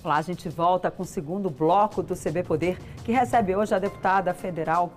Lá 0.03 0.15
a 0.15 0.21
gente 0.21 0.47
volta 0.47 0.89
com 0.89 1.03
o 1.03 1.05
segundo 1.05 1.49
bloco 1.49 2.01
do 2.01 2.15
CB 2.15 2.43
Poder, 2.43 2.77
que 3.03 3.12
recebe 3.12 3.53
hoje 3.53 3.75
a 3.75 3.79
deputada 3.79 4.33
federal 4.33 4.93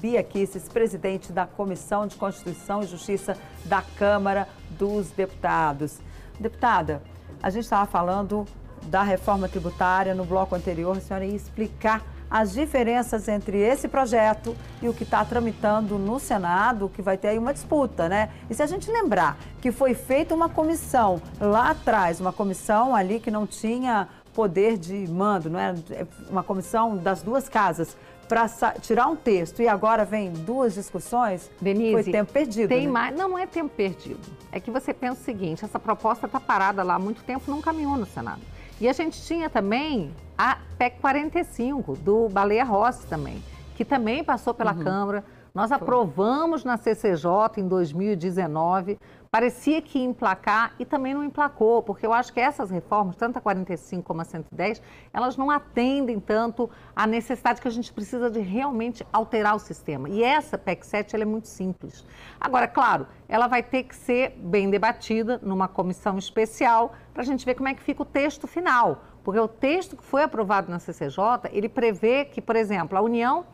Bia 0.00 0.22
Kisses, 0.22 0.68
presidente 0.68 1.32
da 1.32 1.44
Comissão 1.44 2.06
de 2.06 2.14
Constituição 2.14 2.80
e 2.80 2.86
Justiça 2.86 3.36
da 3.64 3.82
Câmara 3.82 4.46
dos 4.78 5.10
Deputados. 5.10 5.98
Deputada, 6.38 7.02
a 7.42 7.50
gente 7.50 7.64
estava 7.64 7.84
falando 7.86 8.46
da 8.84 9.02
reforma 9.02 9.48
tributária 9.48 10.14
no 10.14 10.24
bloco 10.24 10.54
anterior, 10.54 10.96
a 10.96 11.00
senhora 11.00 11.24
ia 11.24 11.34
explicar 11.34 12.04
as 12.30 12.52
diferenças 12.52 13.28
entre 13.28 13.58
esse 13.58 13.88
projeto 13.88 14.56
e 14.82 14.88
o 14.88 14.94
que 14.94 15.02
está 15.02 15.24
tramitando 15.24 15.98
no 15.98 16.18
Senado, 16.18 16.88
que 16.88 17.02
vai 17.02 17.16
ter 17.16 17.28
aí 17.28 17.38
uma 17.38 17.52
disputa, 17.52 18.08
né? 18.08 18.30
E 18.48 18.54
se 18.54 18.62
a 18.62 18.66
gente 18.66 18.90
lembrar 18.90 19.36
que 19.60 19.70
foi 19.70 19.94
feita 19.94 20.34
uma 20.34 20.48
comissão 20.48 21.20
lá 21.40 21.70
atrás, 21.70 22.20
uma 22.20 22.32
comissão 22.32 22.94
ali 22.94 23.20
que 23.20 23.30
não 23.30 23.46
tinha 23.46 24.08
poder 24.34 24.76
de 24.76 25.06
mando, 25.08 25.48
não 25.48 25.58
é? 25.58 25.74
é 25.90 26.06
uma 26.28 26.42
comissão 26.42 26.96
das 26.96 27.22
duas 27.22 27.48
casas 27.48 27.96
para 28.28 28.48
tirar 28.80 29.06
um 29.06 29.16
texto 29.16 29.60
e 29.60 29.68
agora 29.68 30.04
vem 30.04 30.32
duas 30.32 30.74
discussões, 30.74 31.50
Denise, 31.60 31.92
foi 31.92 32.12
tempo 32.12 32.32
perdido. 32.32 32.68
Tem 32.68 32.86
né? 32.86 32.92
mais, 32.92 33.16
não, 33.16 33.28
não 33.28 33.38
é 33.38 33.46
tempo 33.46 33.70
perdido. 33.74 34.20
É 34.50 34.58
que 34.58 34.70
você 34.70 34.92
pensa 34.92 35.20
o 35.20 35.24
seguinte: 35.24 35.64
essa 35.64 35.78
proposta 35.78 36.26
está 36.26 36.40
parada 36.40 36.82
lá 36.82 36.94
há 36.94 36.98
muito 36.98 37.22
tempo, 37.22 37.50
não 37.50 37.60
caminhou 37.60 37.96
no 37.96 38.06
Senado. 38.06 38.40
E 38.80 38.88
a 38.88 38.92
gente 38.92 39.22
tinha 39.22 39.48
também 39.48 40.10
a 40.36 40.58
PEC 40.78 40.98
45 41.00 41.96
do 41.96 42.28
Baleia 42.28 42.64
Rossi 42.64 43.06
também, 43.06 43.42
que 43.76 43.84
também 43.84 44.24
passou 44.24 44.52
pela 44.52 44.72
uhum. 44.72 44.82
Câmara. 44.84 45.24
Nós 45.54 45.68
foi. 45.68 45.76
aprovamos 45.76 46.64
na 46.64 46.76
CCJ 46.76 47.58
em 47.58 47.68
2019 47.68 48.98
parecia 49.30 49.80
que 49.80 49.98
ia 49.98 50.04
emplacar 50.04 50.74
e 50.78 50.84
também 50.84 51.14
não 51.14 51.22
emplacou, 51.24 51.82
porque 51.82 52.04
eu 52.04 52.12
acho 52.12 52.32
que 52.32 52.38
essas 52.38 52.70
reformas, 52.70 53.16
tanto 53.16 53.36
a 53.36 53.40
45 53.40 54.02
como 54.02 54.20
a 54.20 54.24
110, 54.24 54.82
elas 55.12 55.36
não 55.36 55.50
atendem 55.50 56.18
tanto 56.18 56.68
à 56.94 57.06
necessidade 57.06 57.60
que 57.60 57.68
a 57.68 57.70
gente 57.70 57.92
precisa 57.92 58.30
de 58.30 58.40
realmente 58.40 59.06
alterar 59.12 59.56
o 59.56 59.58
sistema. 59.58 60.08
E 60.08 60.22
essa 60.22 60.58
PEC 60.58 60.86
7 60.86 61.14
ela 61.16 61.22
é 61.22 61.26
muito 61.26 61.46
simples. 61.46 62.04
Agora, 62.40 62.68
claro, 62.68 63.06
ela 63.28 63.48
vai 63.48 63.60
ter 63.60 63.84
que 63.84 63.94
ser 63.94 64.36
bem 64.38 64.70
debatida 64.70 65.40
numa 65.42 65.66
comissão 65.68 66.18
especial 66.18 66.92
para 67.12 67.22
a 67.22 67.26
gente 67.26 67.44
ver 67.44 67.54
como 67.54 67.68
é 67.68 67.74
que 67.74 67.82
fica 67.82 68.02
o 68.02 68.06
texto 68.06 68.46
final. 68.46 69.02
Porque 69.24 69.40
o 69.40 69.48
texto 69.48 69.96
que 69.96 70.04
foi 70.04 70.22
aprovado 70.22 70.70
na 70.70 70.78
CCJ, 70.78 71.48
ele 71.50 71.68
prevê 71.68 72.24
que, 72.24 72.40
por 72.40 72.54
exemplo, 72.54 72.98
a 72.98 73.02
União 73.02 73.44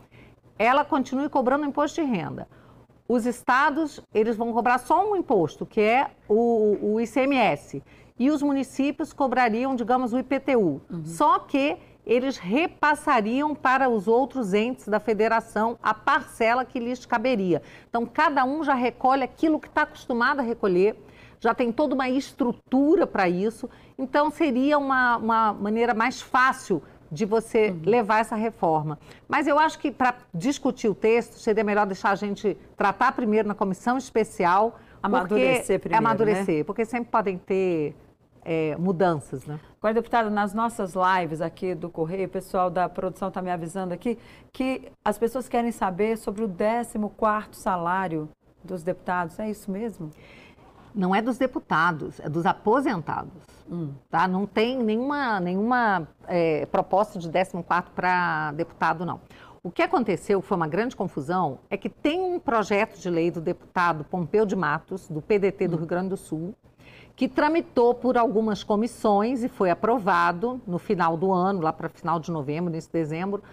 ela 0.61 0.85
continue 0.85 1.29
cobrando 1.29 1.65
imposto 1.65 2.01
de 2.01 2.07
renda 2.07 2.47
os 3.11 3.25
estados 3.25 3.99
eles 4.13 4.37
vão 4.37 4.53
cobrar 4.53 4.77
só 4.77 5.05
um 5.11 5.17
imposto, 5.17 5.65
que 5.65 5.81
é 5.81 6.11
o, 6.29 6.93
o 6.93 7.01
ICMS. 7.01 7.83
E 8.17 8.31
os 8.31 8.41
municípios 8.41 9.11
cobrariam, 9.11 9.75
digamos, 9.75 10.13
o 10.13 10.19
IPTU. 10.19 10.81
Uhum. 10.89 11.03
Só 11.03 11.39
que 11.39 11.77
eles 12.05 12.37
repassariam 12.37 13.53
para 13.53 13.89
os 13.89 14.07
outros 14.07 14.53
entes 14.53 14.87
da 14.87 14.97
federação 14.97 15.77
a 15.83 15.93
parcela 15.93 16.63
que 16.63 16.79
lhes 16.79 17.05
caberia. 17.05 17.61
Então, 17.89 18.05
cada 18.05 18.45
um 18.45 18.63
já 18.63 18.73
recolhe 18.73 19.23
aquilo 19.23 19.59
que 19.59 19.67
está 19.67 19.81
acostumado 19.81 20.39
a 20.39 20.43
recolher, 20.43 20.95
já 21.37 21.53
tem 21.53 21.69
toda 21.69 21.93
uma 21.93 22.09
estrutura 22.09 23.05
para 23.05 23.27
isso. 23.27 23.69
Então, 23.97 24.31
seria 24.31 24.77
uma, 24.77 25.17
uma 25.17 25.53
maneira 25.53 25.93
mais 25.93 26.21
fácil 26.21 26.81
de 27.11 27.25
você 27.25 27.69
uhum. 27.69 27.81
levar 27.85 28.19
essa 28.19 28.35
reforma. 28.35 28.97
Mas 29.27 29.47
eu 29.47 29.59
acho 29.59 29.77
que 29.77 29.91
para 29.91 30.15
discutir 30.33 30.87
o 30.87 30.95
texto, 30.95 31.33
seria 31.33 31.63
melhor 31.63 31.85
deixar 31.85 32.11
a 32.11 32.15
gente 32.15 32.57
tratar 32.77 33.11
primeiro 33.11 33.47
na 33.47 33.53
comissão 33.53 33.97
especial. 33.97 34.79
Amadurecer 35.03 35.79
primeiro. 35.79 36.05
Amadurecer, 36.05 36.57
né? 36.59 36.63
porque 36.63 36.85
sempre 36.85 37.11
podem 37.11 37.37
ter 37.37 37.95
é, 38.45 38.75
mudanças, 38.77 39.45
né? 39.45 39.59
Agora, 39.79 39.95
deputada, 39.95 40.29
nas 40.29 40.53
nossas 40.53 40.93
lives 40.93 41.41
aqui 41.41 41.73
do 41.73 41.89
Correio, 41.89 42.27
o 42.27 42.29
pessoal 42.29 42.69
da 42.69 42.87
produção 42.87 43.27
está 43.27 43.41
me 43.41 43.49
avisando 43.49 43.93
aqui 43.93 44.17
que 44.53 44.91
as 45.03 45.17
pessoas 45.17 45.49
querem 45.49 45.71
saber 45.71 46.17
sobre 46.17 46.43
o 46.43 46.49
14º 46.49 47.53
salário 47.53 48.29
dos 48.63 48.83
deputados. 48.83 49.39
É 49.39 49.49
isso 49.49 49.71
mesmo? 49.71 50.11
Não 50.93 51.15
é 51.15 51.21
dos 51.21 51.37
deputados, 51.37 52.19
é 52.19 52.29
dos 52.29 52.45
aposentados. 52.45 53.43
Hum. 53.69 53.93
Tá? 54.09 54.27
Não 54.27 54.45
tem 54.45 54.77
nenhuma, 54.77 55.39
nenhuma 55.39 56.07
é, 56.27 56.65
proposta 56.65 57.17
de 57.17 57.29
14 57.29 57.63
para 57.95 58.51
deputado, 58.51 59.05
não. 59.05 59.21
O 59.63 59.69
que 59.69 59.81
aconteceu, 59.81 60.41
foi 60.41 60.57
uma 60.57 60.67
grande 60.67 60.95
confusão, 60.95 61.59
é 61.69 61.77
que 61.77 61.87
tem 61.87 62.19
um 62.19 62.39
projeto 62.39 62.99
de 62.99 63.09
lei 63.09 63.29
do 63.29 63.39
deputado 63.39 64.03
Pompeu 64.03 64.45
de 64.45 64.55
Matos, 64.55 65.07
do 65.07 65.21
PDT 65.21 65.67
do 65.67 65.75
hum. 65.75 65.79
Rio 65.79 65.87
Grande 65.87 66.09
do 66.09 66.17
Sul, 66.17 66.55
que 67.15 67.27
tramitou 67.27 67.93
por 67.93 68.17
algumas 68.17 68.63
comissões 68.63 69.43
e 69.43 69.47
foi 69.47 69.69
aprovado 69.69 70.59
no 70.65 70.79
final 70.79 71.15
do 71.15 71.31
ano, 71.31 71.61
lá 71.61 71.71
para 71.71 71.89
final 71.89 72.19
de 72.19 72.31
novembro, 72.31 72.71
início 72.71 72.89
de 72.89 72.97
dezembro, 72.97 73.43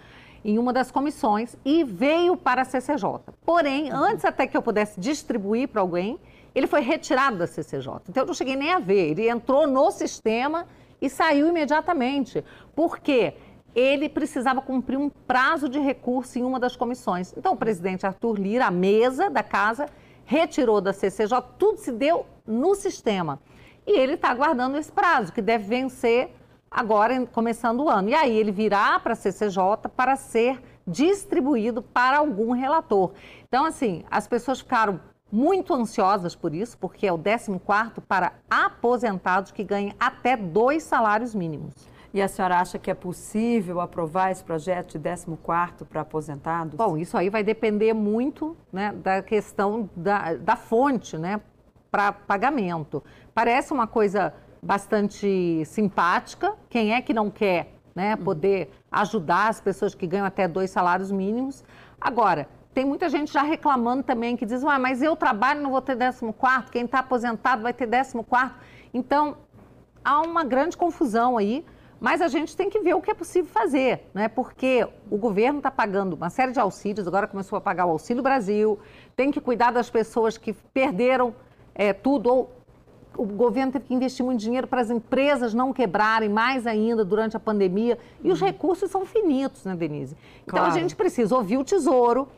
em 0.43 0.57
uma 0.57 0.73
das 0.73 0.89
comissões 0.89 1.55
e 1.63 1.83
veio 1.83 2.35
para 2.35 2.61
a 2.61 2.65
CCJ. 2.65 3.19
Porém, 3.45 3.91
uhum. 3.91 3.97
antes 3.97 4.25
até 4.25 4.47
que 4.47 4.55
eu 4.55 4.61
pudesse 4.61 4.99
distribuir 4.99 5.67
para 5.67 5.81
alguém, 5.81 6.19
ele 6.59 6.67
foi 6.67 6.81
retirado 6.81 7.37
da 7.37 7.47
CCJ. 7.47 8.01
Então 8.09 8.23
eu 8.23 8.27
não 8.27 8.33
cheguei 8.33 8.55
nem 8.55 8.73
a 8.73 8.79
ver. 8.79 9.11
Ele 9.11 9.29
entrou 9.29 9.65
no 9.65 9.89
sistema 9.91 10.67
e 11.01 11.09
saiu 11.09 11.47
imediatamente. 11.47 12.43
Por 12.75 12.99
quê? 12.99 13.33
Ele 13.73 14.09
precisava 14.09 14.61
cumprir 14.61 14.97
um 14.97 15.09
prazo 15.09 15.69
de 15.69 15.79
recurso 15.79 16.37
em 16.37 16.43
uma 16.43 16.59
das 16.59 16.75
comissões. 16.75 17.33
Então 17.37 17.53
o 17.53 17.57
presidente 17.57 18.05
Arthur 18.05 18.37
Lira, 18.37 18.65
a 18.65 18.71
mesa 18.71 19.29
da 19.29 19.41
casa, 19.41 19.85
retirou 20.25 20.81
da 20.81 20.91
CCJ, 20.91 21.41
tudo 21.57 21.77
se 21.77 21.93
deu 21.93 22.25
no 22.45 22.75
sistema. 22.75 23.39
E 23.87 23.97
ele 23.97 24.15
está 24.15 24.29
aguardando 24.29 24.77
esse 24.77 24.91
prazo, 24.91 25.31
que 25.31 25.41
deve 25.41 25.63
vencer 25.63 26.35
agora, 26.69 27.25
começando 27.27 27.81
o 27.81 27.89
ano. 27.89 28.09
E 28.09 28.13
aí 28.13 28.37
ele 28.37 28.51
virá 28.51 28.99
para 28.99 29.13
a 29.13 29.15
CCJ 29.15 29.89
para 29.95 30.17
ser 30.17 30.61
distribuído 30.85 31.81
para 31.81 32.17
algum 32.17 32.51
relator. 32.51 33.11
Então, 33.47 33.65
assim, 33.65 34.03
as 34.11 34.27
pessoas 34.27 34.59
ficaram 34.59 34.99
muito 35.31 35.73
ansiosas 35.73 36.35
por 36.35 36.53
isso, 36.53 36.77
porque 36.77 37.05
é 37.07 37.13
o 37.13 37.17
14º 37.17 38.01
para 38.07 38.33
aposentados 38.49 39.51
que 39.51 39.63
ganhem 39.63 39.93
até 39.99 40.35
dois 40.35 40.83
salários 40.83 41.35
mínimos. 41.35 41.73
E 42.11 42.21
a 42.21 42.27
senhora 42.27 42.59
acha 42.59 42.79
que 42.79 42.89
é 42.89 42.95
possível 42.95 43.79
aprovar 43.79 44.31
esse 44.31 44.43
projeto 44.43 44.97
de 44.97 45.09
14º 45.09 45.85
para 45.87 46.01
aposentados? 46.01 46.75
Bom, 46.75 46.97
isso 46.97 47.15
aí 47.15 47.29
vai 47.29 47.43
depender 47.43 47.93
muito 47.93 48.57
né, 48.73 48.91
da 48.91 49.21
questão 49.21 49.87
da, 49.95 50.33
da 50.33 50.55
fonte 50.55 51.17
né, 51.17 51.39
para 51.91 52.11
pagamento. 52.11 53.03
Parece 53.33 53.71
uma 53.71 53.85
coisa 53.85 54.33
bastante 54.61 55.63
simpática. 55.65 56.55
Quem 56.67 56.93
é 56.93 57.01
que 57.01 57.13
não 57.13 57.29
quer 57.29 57.75
né, 57.93 58.15
poder 58.15 58.71
ajudar 58.91 59.49
as 59.49 59.61
pessoas 59.61 59.93
que 59.93 60.07
ganham 60.07 60.25
até 60.25 60.47
dois 60.47 60.71
salários 60.71 61.11
mínimos? 61.11 61.63
Agora, 62.01 62.47
tem 62.73 62.85
muita 62.85 63.09
gente 63.09 63.31
já 63.31 63.41
reclamando 63.41 64.03
também, 64.03 64.37
que 64.37 64.45
diz, 64.45 64.63
mas 64.63 65.01
eu 65.01 65.15
trabalho 65.15 65.61
não 65.61 65.71
vou 65.71 65.81
ter 65.81 65.97
14 65.97 66.33
quarto, 66.33 66.71
quem 66.71 66.85
está 66.85 66.99
aposentado 66.99 67.61
vai 67.61 67.73
ter 67.73 67.87
14 67.87 68.23
quarto. 68.23 68.55
Então, 68.93 69.37
há 70.03 70.21
uma 70.21 70.43
grande 70.43 70.77
confusão 70.77 71.37
aí, 71.37 71.65
mas 71.99 72.21
a 72.21 72.27
gente 72.27 72.55
tem 72.55 72.69
que 72.69 72.79
ver 72.79 72.93
o 72.93 73.01
que 73.01 73.11
é 73.11 73.13
possível 73.13 73.51
fazer, 73.51 74.07
né? 74.13 74.27
porque 74.27 74.87
o 75.09 75.17
governo 75.17 75.59
está 75.59 75.69
pagando 75.69 76.13
uma 76.13 76.29
série 76.29 76.51
de 76.51 76.59
auxílios, 76.59 77.07
agora 77.07 77.27
começou 77.27 77.57
a 77.57 77.61
pagar 77.61 77.85
o 77.85 77.89
Auxílio 77.89 78.23
Brasil, 78.23 78.79
tem 79.15 79.31
que 79.31 79.41
cuidar 79.41 79.71
das 79.71 79.89
pessoas 79.89 80.37
que 80.37 80.53
perderam 80.53 81.35
é, 81.75 81.91
tudo, 81.91 82.29
ou 82.29 82.59
o 83.17 83.25
governo 83.25 83.73
teve 83.73 83.85
que 83.85 83.93
investir 83.93 84.23
muito 84.23 84.39
dinheiro 84.39 84.65
para 84.65 84.79
as 84.79 84.89
empresas 84.89 85.53
não 85.53 85.73
quebrarem 85.73 86.29
mais 86.29 86.65
ainda 86.65 87.03
durante 87.03 87.35
a 87.35 87.39
pandemia, 87.39 87.97
e 88.23 88.31
os 88.31 88.39
uhum. 88.39 88.47
recursos 88.47 88.89
são 88.89 89.05
finitos, 89.05 89.65
né, 89.65 89.75
Denise? 89.75 90.15
Então 90.43 90.59
claro. 90.59 90.71
a 90.71 90.79
gente 90.79 90.95
precisa 90.95 91.35
ouvir 91.35 91.57
o 91.57 91.63
Tesouro, 91.63 92.29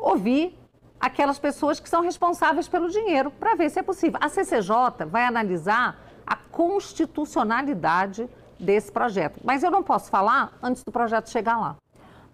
ouvir 0.00 0.58
aquelas 0.98 1.38
pessoas 1.38 1.80
que 1.80 1.88
são 1.88 2.02
responsáveis 2.02 2.68
pelo 2.68 2.88
dinheiro 2.88 3.30
para 3.30 3.54
ver 3.54 3.70
se 3.70 3.78
é 3.78 3.82
possível. 3.82 4.18
A 4.22 4.28
CCJ 4.28 5.06
vai 5.06 5.24
analisar 5.24 5.98
a 6.26 6.36
constitucionalidade 6.36 8.28
desse 8.58 8.92
projeto, 8.92 9.40
mas 9.42 9.62
eu 9.62 9.70
não 9.70 9.82
posso 9.82 10.10
falar 10.10 10.52
antes 10.62 10.84
do 10.84 10.92
projeto 10.92 11.30
chegar 11.30 11.58
lá. 11.58 11.76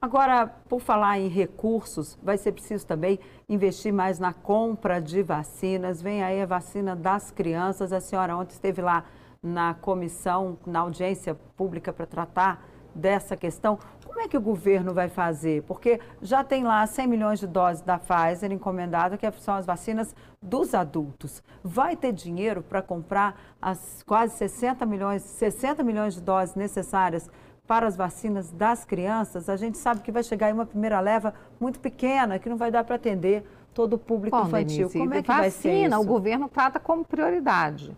Agora, 0.01 0.47
por 0.69 0.81
falar 0.81 1.19
em 1.19 1.29
recursos, 1.29 2.19
vai 2.23 2.37
ser 2.37 2.53
preciso 2.53 2.87
também 2.87 3.19
investir 3.49 3.93
mais 3.93 4.19
na 4.19 4.33
compra 4.33 5.01
de 5.01 5.23
vacinas. 5.23 6.03
Vem 6.03 6.23
aí 6.23 6.43
a 6.43 6.47
vacina 6.47 6.95
das 6.95 7.31
crianças. 7.31 7.93
A 7.93 8.01
senhora 8.01 8.37
ontem 8.37 8.53
esteve 8.53 8.83
lá 8.83 9.05
na 9.43 9.75
comissão, 9.75 10.59
na 10.67 10.81
audiência 10.81 11.35
pública 11.57 11.93
para 11.93 12.05
tratar 12.05 12.63
dessa 12.97 13.37
questão. 13.37 13.79
Como 14.05 14.21
é 14.21 14.29
que 14.29 14.37
o 14.37 14.41
governo 14.41 14.95
vai 14.95 15.09
fazer? 15.09 15.63
Porque 15.65 16.01
já 16.23 16.43
tem 16.43 16.65
lá 16.65 16.87
100 16.87 17.07
milhões 17.07 17.39
de 17.39 17.47
doses 17.47 17.83
da 17.83 17.99
Pfizer 17.99 18.51
encomendada, 18.51 19.17
que 19.19 19.31
são 19.33 19.55
as 19.55 19.67
vacinas 19.67 20.15
dos 20.43 20.75
adultos. 20.75 21.43
Vai 21.63 21.97
ter 21.97 22.13
dinheiro 22.13 22.63
para 22.63 22.81
comprar 22.81 23.39
as 23.61 24.03
quase 24.07 24.35
60 24.37 24.87
milhões, 24.87 25.23
60 25.23 25.83
milhões 25.83 26.15
de 26.15 26.23
doses 26.23 26.55
necessárias 26.55 27.29
para 27.67 27.87
as 27.87 27.97
vacinas 27.97 28.51
das 28.51 28.85
crianças? 28.85 29.49
A 29.49 29.57
gente 29.57 29.77
sabe 29.77 30.01
que 30.01 30.11
vai 30.11 30.23
chegar 30.23 30.47
aí 30.47 30.53
uma 30.53 30.67
primeira 30.67 30.99
leva 31.01 31.35
muito 31.61 31.79
pequena, 31.79 32.39
que 32.39 32.49
não 32.49 32.57
vai 32.57 32.71
dar 32.71 32.85
para 32.85 32.97
atender 32.97 33.45
todo 33.75 33.95
o 33.95 33.99
público 33.99 34.35
Bom, 34.35 34.47
infantil. 34.47 34.89
Denise, 34.89 34.99
Como 34.99 35.13
é 35.13 35.23
que 35.23 35.29
vacina, 35.29 35.41
vai 35.43 35.51
ser 35.51 35.87
isso? 35.87 36.01
o 36.01 36.05
governo 36.05 36.49
trata 36.49 36.81
como 36.81 37.05
prioridade. 37.05 37.95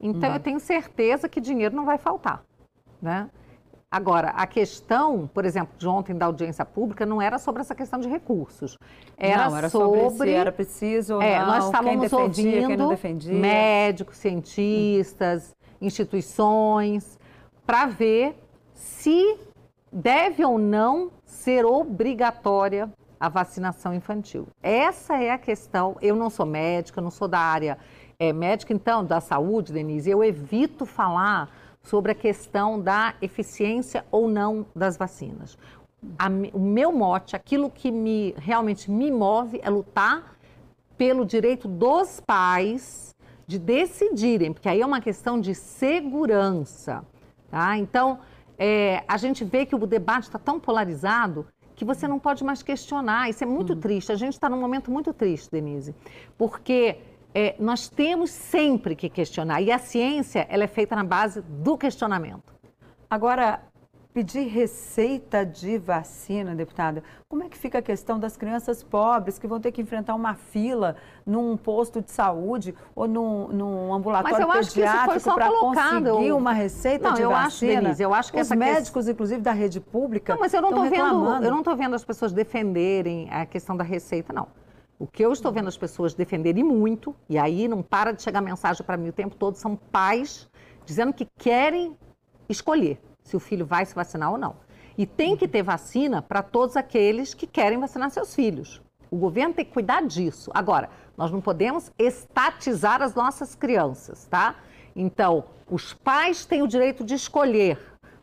Então, 0.00 0.30
hum. 0.30 0.34
eu 0.34 0.40
tenho 0.40 0.60
certeza 0.60 1.28
que 1.28 1.40
dinheiro 1.40 1.74
não 1.74 1.84
vai 1.84 1.98
faltar. 1.98 2.44
Né? 3.02 3.28
Agora, 3.90 4.28
a 4.30 4.46
questão, 4.46 5.26
por 5.32 5.46
exemplo, 5.46 5.74
de 5.78 5.88
ontem 5.88 6.14
da 6.14 6.26
audiência 6.26 6.62
pública 6.62 7.06
não 7.06 7.22
era 7.22 7.38
sobre 7.38 7.62
essa 7.62 7.74
questão 7.74 7.98
de 7.98 8.06
recursos. 8.06 8.76
Era, 9.16 9.48
não, 9.48 9.56
era 9.56 9.70
sobre, 9.70 10.00
sobre 10.10 10.28
se 10.28 10.34
era 10.34 10.52
preciso 10.52 11.14
ou 11.14 11.22
é, 11.22 11.38
não, 11.38 11.46
nós 11.46 11.64
estávamos 11.64 11.92
quem 11.92 12.00
defendia, 12.00 12.62
ouvindo 12.62 12.96
quem 12.98 13.14
não 13.32 13.40
médicos, 13.40 14.18
cientistas, 14.18 15.56
instituições, 15.80 17.18
para 17.64 17.86
ver 17.86 18.36
se 18.74 19.38
deve 19.90 20.44
ou 20.44 20.58
não 20.58 21.10
ser 21.24 21.64
obrigatória 21.64 22.92
a 23.18 23.30
vacinação 23.30 23.94
infantil? 23.94 24.46
Essa 24.62 25.16
é 25.16 25.30
a 25.30 25.38
questão. 25.38 25.96
Eu 26.02 26.14
não 26.14 26.28
sou 26.28 26.44
médica, 26.44 27.00
não 27.00 27.10
sou 27.10 27.26
da 27.26 27.38
área 27.38 27.78
é, 28.18 28.34
médica, 28.34 28.72
então, 28.74 29.02
da 29.02 29.20
saúde, 29.20 29.72
Denise, 29.72 30.10
eu 30.10 30.22
evito 30.22 30.84
falar 30.84 31.50
sobre 31.82 32.12
a 32.12 32.14
questão 32.14 32.80
da 32.80 33.14
eficiência 33.20 34.04
ou 34.10 34.28
não 34.28 34.66
das 34.74 34.96
vacinas. 34.96 35.56
A, 36.18 36.28
o 36.52 36.60
meu 36.60 36.92
mote, 36.92 37.34
aquilo 37.34 37.70
que 37.70 37.90
me 37.90 38.34
realmente 38.36 38.90
me 38.90 39.10
move 39.10 39.60
é 39.62 39.70
lutar 39.70 40.36
pelo 40.96 41.24
direito 41.24 41.66
dos 41.66 42.20
pais 42.20 43.14
de 43.46 43.58
decidirem, 43.58 44.52
porque 44.52 44.68
aí 44.68 44.80
é 44.80 44.86
uma 44.86 45.00
questão 45.00 45.40
de 45.40 45.54
segurança. 45.54 47.04
Tá? 47.50 47.78
Então, 47.78 48.18
é, 48.58 49.02
a 49.08 49.16
gente 49.16 49.44
vê 49.44 49.64
que 49.64 49.74
o 49.74 49.86
debate 49.86 50.24
está 50.24 50.38
tão 50.38 50.60
polarizado 50.60 51.46
que 51.74 51.84
você 51.84 52.08
não 52.08 52.18
pode 52.18 52.42
mais 52.44 52.62
questionar. 52.62 53.30
Isso 53.30 53.44
é 53.44 53.46
muito 53.46 53.72
uhum. 53.72 53.80
triste. 53.80 54.10
A 54.10 54.16
gente 54.16 54.34
está 54.34 54.48
num 54.50 54.60
momento 54.60 54.90
muito 54.90 55.14
triste, 55.14 55.48
Denise, 55.50 55.94
porque 56.36 56.98
é, 57.34 57.54
nós 57.58 57.88
temos 57.88 58.30
sempre 58.30 58.96
que 58.96 59.08
questionar. 59.08 59.60
E 59.60 59.70
a 59.70 59.78
ciência 59.78 60.46
ela 60.48 60.64
é 60.64 60.68
feita 60.68 60.96
na 60.96 61.04
base 61.04 61.42
do 61.42 61.76
questionamento. 61.76 62.54
Agora, 63.10 63.60
pedir 64.12 64.48
receita 64.48 65.46
de 65.46 65.78
vacina, 65.78 66.54
deputada, 66.54 67.04
como 67.28 67.44
é 67.44 67.48
que 67.48 67.56
fica 67.56 67.78
a 67.78 67.82
questão 67.82 68.18
das 68.18 68.36
crianças 68.36 68.82
pobres 68.82 69.38
que 69.38 69.46
vão 69.46 69.60
ter 69.60 69.70
que 69.70 69.80
enfrentar 69.80 70.14
uma 70.14 70.34
fila 70.34 70.96
num 71.24 71.56
posto 71.56 72.02
de 72.02 72.10
saúde 72.10 72.74
ou 72.96 73.06
num, 73.06 73.48
num 73.48 73.94
ambulatório 73.94 74.48
pediátrico 74.48 75.34
para 75.34 75.50
conseguir 75.50 76.32
uma 76.32 76.52
receita 76.52 77.10
não, 77.10 77.14
de 77.14 77.22
eu 77.22 77.30
vacina? 77.30 77.72
Acho, 77.72 77.82
Denise, 77.82 78.02
eu 78.02 78.12
acho 78.12 78.32
que 78.32 78.40
Os 78.40 78.50
médicos, 78.50 79.04
que... 79.04 79.12
inclusive 79.12 79.40
da 79.40 79.52
rede 79.52 79.80
pública, 79.80 80.32
não, 80.32 80.40
mas 80.40 80.52
eu 80.52 80.62
não 80.62 80.70
estou 80.70 80.84
vendo, 80.84 81.44
eu 81.44 81.50
não 81.50 81.58
estou 81.58 81.76
vendo 81.76 81.94
as 81.94 82.04
pessoas 82.04 82.32
defenderem 82.32 83.28
a 83.30 83.46
questão 83.46 83.76
da 83.76 83.84
receita, 83.84 84.32
não. 84.32 84.48
O 84.98 85.06
que 85.06 85.24
eu 85.24 85.32
estou 85.32 85.52
vendo 85.52 85.68
as 85.68 85.76
pessoas 85.76 86.12
defenderem 86.12 86.64
muito, 86.64 87.14
e 87.28 87.38
aí 87.38 87.68
não 87.68 87.82
para 87.82 88.10
de 88.10 88.20
chegar 88.20 88.40
mensagem 88.40 88.84
para 88.84 88.96
mim 88.96 89.10
o 89.10 89.12
tempo 89.12 89.36
todo, 89.36 89.54
são 89.54 89.76
pais 89.76 90.48
dizendo 90.84 91.12
que 91.12 91.28
querem 91.38 91.96
escolher 92.48 93.00
se 93.22 93.36
o 93.36 93.40
filho 93.40 93.64
vai 93.64 93.86
se 93.86 93.94
vacinar 93.94 94.32
ou 94.32 94.38
não. 94.38 94.56
E 94.96 95.06
tem 95.06 95.36
que 95.36 95.46
ter 95.46 95.62
vacina 95.62 96.20
para 96.20 96.42
todos 96.42 96.76
aqueles 96.76 97.32
que 97.32 97.46
querem 97.46 97.78
vacinar 97.78 98.10
seus 98.10 98.34
filhos. 98.34 98.82
O 99.08 99.16
governo 99.16 99.54
tem 99.54 99.64
que 99.64 99.72
cuidar 99.72 100.02
disso. 100.02 100.50
Agora, 100.52 100.90
nós 101.16 101.30
não 101.30 101.40
podemos 101.40 101.92
estatizar 101.96 103.00
as 103.00 103.14
nossas 103.14 103.54
crianças, 103.54 104.26
tá? 104.26 104.56
Então, 104.96 105.44
os 105.70 105.94
pais 105.94 106.44
têm 106.44 106.62
o 106.62 106.66
direito 106.66 107.04
de 107.04 107.14
escolher, 107.14 107.78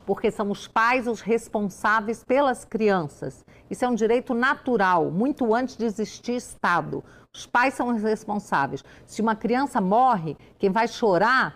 porque 0.05 0.29
são 0.29 0.51
os 0.51 0.67
pais 0.67 1.07
os 1.07 1.21
responsáveis 1.21 2.23
pelas 2.23 2.63
crianças. 2.63 3.43
Isso 3.69 3.83
é 3.83 3.87
um 3.87 3.95
direito 3.95 4.33
natural, 4.33 5.09
muito 5.09 5.53
antes 5.53 5.75
de 5.75 5.85
existir 5.85 6.35
Estado. 6.35 7.03
Os 7.33 7.45
pais 7.45 7.73
são 7.73 7.89
os 7.89 8.01
responsáveis. 8.01 8.83
Se 9.05 9.21
uma 9.21 9.35
criança 9.35 9.81
morre, 9.81 10.37
quem 10.57 10.69
vai 10.69 10.87
chorar 10.87 11.55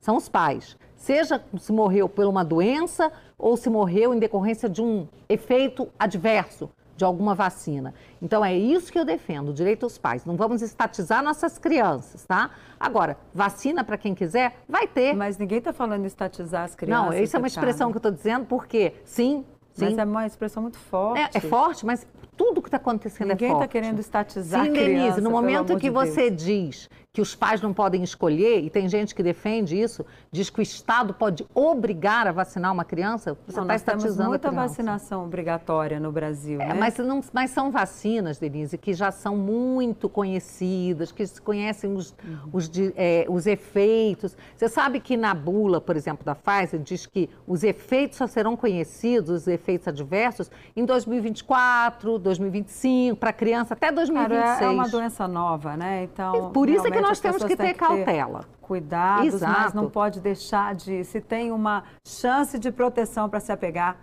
são 0.00 0.16
os 0.16 0.28
pais 0.28 0.76
seja 1.00 1.42
se 1.58 1.72
morreu 1.72 2.08
por 2.08 2.26
uma 2.26 2.44
doença 2.44 3.10
ou 3.38 3.56
se 3.56 3.70
morreu 3.70 4.12
em 4.14 4.18
decorrência 4.18 4.68
de 4.68 4.82
um 4.82 5.08
efeito 5.30 5.88
adverso 5.98 6.70
de 7.00 7.04
alguma 7.06 7.34
vacina. 7.34 7.94
Então 8.20 8.44
é 8.44 8.54
isso 8.54 8.92
que 8.92 8.98
eu 8.98 9.06
defendo, 9.06 9.48
o 9.48 9.54
direito 9.54 9.84
aos 9.84 9.96
pais. 9.96 10.26
Não 10.26 10.36
vamos 10.36 10.60
estatizar 10.60 11.24
nossas 11.24 11.56
crianças, 11.56 12.26
tá? 12.26 12.50
Agora, 12.78 13.16
vacina 13.34 13.82
para 13.82 13.96
quem 13.96 14.14
quiser, 14.14 14.58
vai 14.68 14.86
ter. 14.86 15.14
Mas 15.14 15.38
ninguém 15.38 15.58
está 15.58 15.72
falando 15.72 16.04
estatizar 16.04 16.64
as 16.64 16.74
crianças. 16.74 17.14
Não, 17.14 17.22
isso 17.22 17.34
é 17.34 17.38
uma 17.38 17.48
expressão 17.48 17.90
que 17.90 17.96
eu 17.96 18.00
estou 18.00 18.12
dizendo 18.12 18.44
porque, 18.44 18.92
sim, 19.02 19.46
sim. 19.72 19.86
Mas 19.86 19.96
é 19.96 20.04
uma 20.04 20.26
expressão 20.26 20.62
muito 20.62 20.78
forte. 20.78 21.20
É, 21.20 21.38
é 21.38 21.40
forte, 21.40 21.86
mas 21.86 22.06
tudo 22.36 22.60
que 22.60 22.68
está 22.68 22.76
acontecendo 22.76 23.28
Ninguém 23.28 23.48
é 23.48 23.50
forte. 23.50 23.62
Ninguém 23.62 23.66
está 23.66 23.80
querendo 23.80 23.98
estatizar 23.98 24.66
Sim, 24.66 24.72
Denise, 24.72 25.22
no 25.22 25.30
momento 25.30 25.76
que 25.76 25.88
de 25.88 25.90
você 25.90 26.30
diz 26.30 26.90
que 27.12 27.20
os 27.20 27.34
pais 27.34 27.60
não 27.60 27.72
podem 27.72 28.04
escolher, 28.04 28.60
e 28.60 28.70
tem 28.70 28.88
gente 28.88 29.16
que 29.16 29.22
defende 29.22 29.80
isso, 29.80 30.06
diz 30.30 30.48
que 30.48 30.60
o 30.60 30.62
Estado 30.62 31.12
pode 31.12 31.44
obrigar 31.52 32.28
a 32.28 32.32
vacinar 32.32 32.72
uma 32.72 32.84
criança, 32.84 33.36
você 33.48 33.60
está 33.60 33.74
estatizando 33.74 34.14
temos 34.16 34.28
muita 34.28 34.50
vacinação 34.52 35.24
obrigatória 35.24 35.98
no 35.98 36.12
Brasil, 36.12 36.60
é, 36.60 36.68
né? 36.68 36.74
Mas, 36.74 36.96
não, 36.98 37.20
mas 37.32 37.50
são 37.50 37.68
vacinas, 37.72 38.38
Denise, 38.38 38.78
que 38.78 38.94
já 38.94 39.10
são 39.10 39.36
muito 39.36 40.08
conhecidas, 40.08 41.10
que 41.10 41.26
se 41.26 41.42
conhecem 41.42 41.92
os, 41.92 42.14
uhum. 42.24 42.50
os, 42.52 42.70
é, 42.94 43.26
os 43.28 43.44
efeitos. 43.44 44.36
Você 44.54 44.68
sabe 44.68 45.00
que 45.00 45.16
na 45.16 45.34
bula, 45.34 45.80
por 45.80 45.96
exemplo, 45.96 46.24
da 46.24 46.36
Pfizer, 46.36 46.78
diz 46.78 47.06
que 47.06 47.28
os 47.44 47.64
efeitos 47.64 48.18
só 48.18 48.28
serão 48.28 48.56
conhecidos, 48.56 49.30
os 49.30 49.48
efeitos 49.48 49.88
adversos, 49.88 50.48
em 50.76 50.84
2024, 50.84 52.20
2025, 52.20 53.16
para 53.16 53.32
criança 53.32 53.74
até 53.74 53.90
2026. 53.90 54.58
Cara, 54.58 54.64
é 54.64 54.70
uma 54.70 54.88
doença 54.88 55.26
nova, 55.26 55.76
né? 55.76 56.04
Então, 56.04 56.52
por 56.52 56.68
isso 56.68 56.86
é 56.86 56.90
que 56.90 56.99
que 57.02 57.08
nós 57.08 57.20
temos 57.20 57.44
que 57.44 57.56
ter 57.56 57.74
cautela. 57.74 58.44
cuidados, 58.60 59.34
Exato. 59.34 59.60
mas 59.60 59.74
não 59.74 59.90
pode 59.90 60.20
deixar 60.20 60.74
de. 60.74 61.04
Se 61.04 61.20
tem 61.20 61.50
uma 61.50 61.84
chance 62.06 62.58
de 62.58 62.70
proteção 62.70 63.28
para 63.28 63.40
se 63.40 63.50
apegar, 63.52 63.96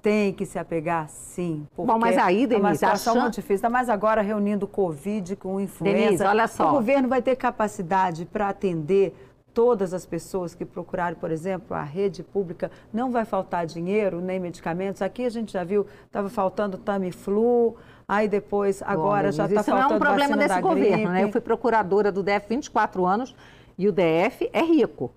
tem 0.00 0.32
que 0.32 0.44
se 0.44 0.58
apegar 0.58 1.08
sim. 1.08 1.66
Bom, 1.76 1.98
mas 1.98 2.18
aí, 2.18 2.46
Denise, 2.46 2.54
é 2.54 2.58
uma 2.58 2.74
situação 2.74 3.20
muito 3.20 3.34
difícil. 3.34 3.70
Mas 3.70 3.88
agora 3.88 4.20
reunindo 4.20 4.66
Covid 4.66 5.36
com 5.36 5.60
influenza. 5.60 5.98
Denise, 5.98 6.24
olha 6.24 6.48
só. 6.48 6.68
O 6.68 6.72
governo 6.72 7.08
vai 7.08 7.22
ter 7.22 7.36
capacidade 7.36 8.24
para 8.26 8.48
atender 8.48 9.14
todas 9.54 9.92
as 9.94 10.06
pessoas 10.06 10.54
que 10.54 10.64
procurarem, 10.64 11.18
por 11.18 11.30
exemplo, 11.30 11.76
a 11.76 11.82
rede 11.82 12.22
pública, 12.22 12.70
não 12.92 13.10
vai 13.10 13.24
faltar 13.24 13.66
dinheiro 13.66 14.20
nem 14.20 14.40
medicamentos. 14.40 15.02
Aqui 15.02 15.24
a 15.24 15.30
gente 15.30 15.52
já 15.52 15.62
viu, 15.62 15.86
estava 16.06 16.28
faltando 16.28 16.78
Tamiflu, 16.78 17.76
aí 18.16 18.28
depois, 18.28 18.82
agora 18.82 19.28
Bom, 19.28 19.32
já 19.32 19.46
está 19.46 19.62
faltando 19.62 19.78
Isso 19.78 19.88
não 19.88 19.94
é 19.94 19.96
um 19.96 19.98
problema 19.98 20.36
desse 20.36 20.60
governo, 20.60 20.96
gripe. 20.96 21.08
né? 21.08 21.24
Eu 21.24 21.32
fui 21.32 21.40
procuradora 21.40 22.12
do 22.12 22.22
DF 22.22 22.46
24 22.48 23.06
anos 23.06 23.34
e 23.78 23.88
o 23.88 23.92
DF 23.92 24.50
é 24.52 24.62
rico. 24.62 25.10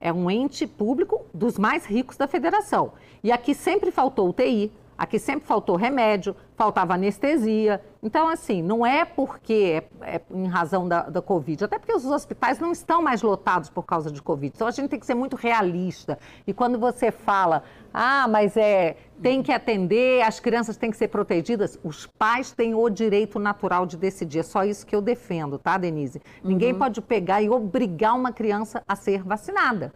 É 0.00 0.12
um 0.12 0.30
ente 0.30 0.66
público 0.66 1.24
dos 1.34 1.58
mais 1.58 1.84
ricos 1.84 2.16
da 2.16 2.26
federação. 2.26 2.92
E 3.22 3.30
aqui 3.30 3.54
sempre 3.54 3.90
faltou 3.90 4.28
UTI, 4.28 4.72
Aqui 5.02 5.18
sempre 5.18 5.44
faltou 5.44 5.74
remédio, 5.74 6.36
faltava 6.54 6.94
anestesia. 6.94 7.82
Então, 8.00 8.28
assim, 8.28 8.62
não 8.62 8.86
é 8.86 9.04
porque 9.04 9.82
é, 10.00 10.14
é 10.14 10.20
em 10.30 10.46
razão 10.46 10.86
da, 10.86 11.10
da, 11.10 11.20
Covid, 11.20 11.64
até 11.64 11.76
porque 11.76 11.92
os 11.92 12.04
hospitais 12.04 12.60
não 12.60 12.70
estão 12.70 13.02
mais 13.02 13.20
lotados 13.20 13.68
por 13.68 13.82
causa 13.82 14.12
de 14.12 14.22
Covid. 14.22 14.52
Então, 14.54 14.68
a 14.68 14.70
gente 14.70 14.90
tem 14.90 15.00
que 15.00 15.04
ser 15.04 15.16
muito 15.16 15.34
realista. 15.34 16.20
E 16.46 16.54
quando 16.54 16.78
você 16.78 17.10
fala, 17.10 17.64
ah, 17.92 18.28
mas 18.28 18.56
é, 18.56 18.96
tem 19.20 19.42
que 19.42 19.50
atender, 19.50 20.22
as 20.22 20.38
crianças 20.38 20.76
têm 20.76 20.92
que 20.92 20.96
ser 20.96 21.08
protegidas, 21.08 21.76
os 21.82 22.06
pais 22.06 22.52
têm 22.52 22.72
o 22.72 22.88
direito 22.88 23.40
natural 23.40 23.84
de 23.86 23.96
decidir. 23.96 24.38
É 24.38 24.44
só 24.44 24.62
isso 24.62 24.86
que 24.86 24.94
eu 24.94 25.02
defendo, 25.02 25.58
tá, 25.58 25.76
Denise? 25.78 26.22
Ninguém 26.44 26.74
uhum. 26.74 26.78
pode 26.78 27.02
pegar 27.02 27.42
e 27.42 27.50
obrigar 27.50 28.14
uma 28.14 28.30
criança 28.30 28.84
a 28.86 28.94
ser 28.94 29.24
vacinada. 29.24 29.92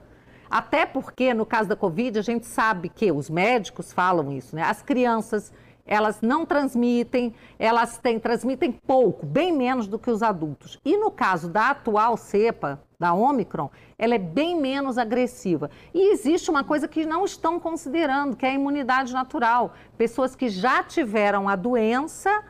Até 0.50 0.86
porque, 0.86 1.34
no 1.34 1.44
caso 1.44 1.68
da 1.68 1.76
Covid, 1.76 2.18
a 2.18 2.22
gente 2.22 2.46
sabe 2.46 2.88
que 2.88 3.10
os 3.10 3.28
médicos 3.28 3.92
falam 3.92 4.32
isso, 4.32 4.54
né? 4.54 4.62
As 4.62 4.82
crianças, 4.82 5.52
elas 5.84 6.20
não 6.20 6.46
transmitem, 6.46 7.34
elas 7.58 7.98
têm, 7.98 8.18
transmitem 8.18 8.72
pouco, 8.72 9.24
bem 9.24 9.52
menos 9.52 9.86
do 9.86 9.98
que 9.98 10.10
os 10.10 10.22
adultos. 10.22 10.78
E 10.84 10.96
no 10.96 11.10
caso 11.10 11.48
da 11.48 11.70
atual 11.70 12.16
cepa, 12.16 12.80
da 12.98 13.12
Omicron, 13.12 13.70
ela 13.98 14.14
é 14.14 14.18
bem 14.18 14.58
menos 14.58 14.98
agressiva. 14.98 15.70
E 15.92 16.12
existe 16.12 16.50
uma 16.50 16.64
coisa 16.64 16.88
que 16.88 17.04
não 17.04 17.24
estão 17.24 17.60
considerando, 17.60 18.36
que 18.36 18.46
é 18.46 18.50
a 18.50 18.54
imunidade 18.54 19.12
natural. 19.12 19.74
Pessoas 19.98 20.34
que 20.34 20.48
já 20.48 20.82
tiveram 20.82 21.48
a 21.48 21.56
doença 21.56 22.42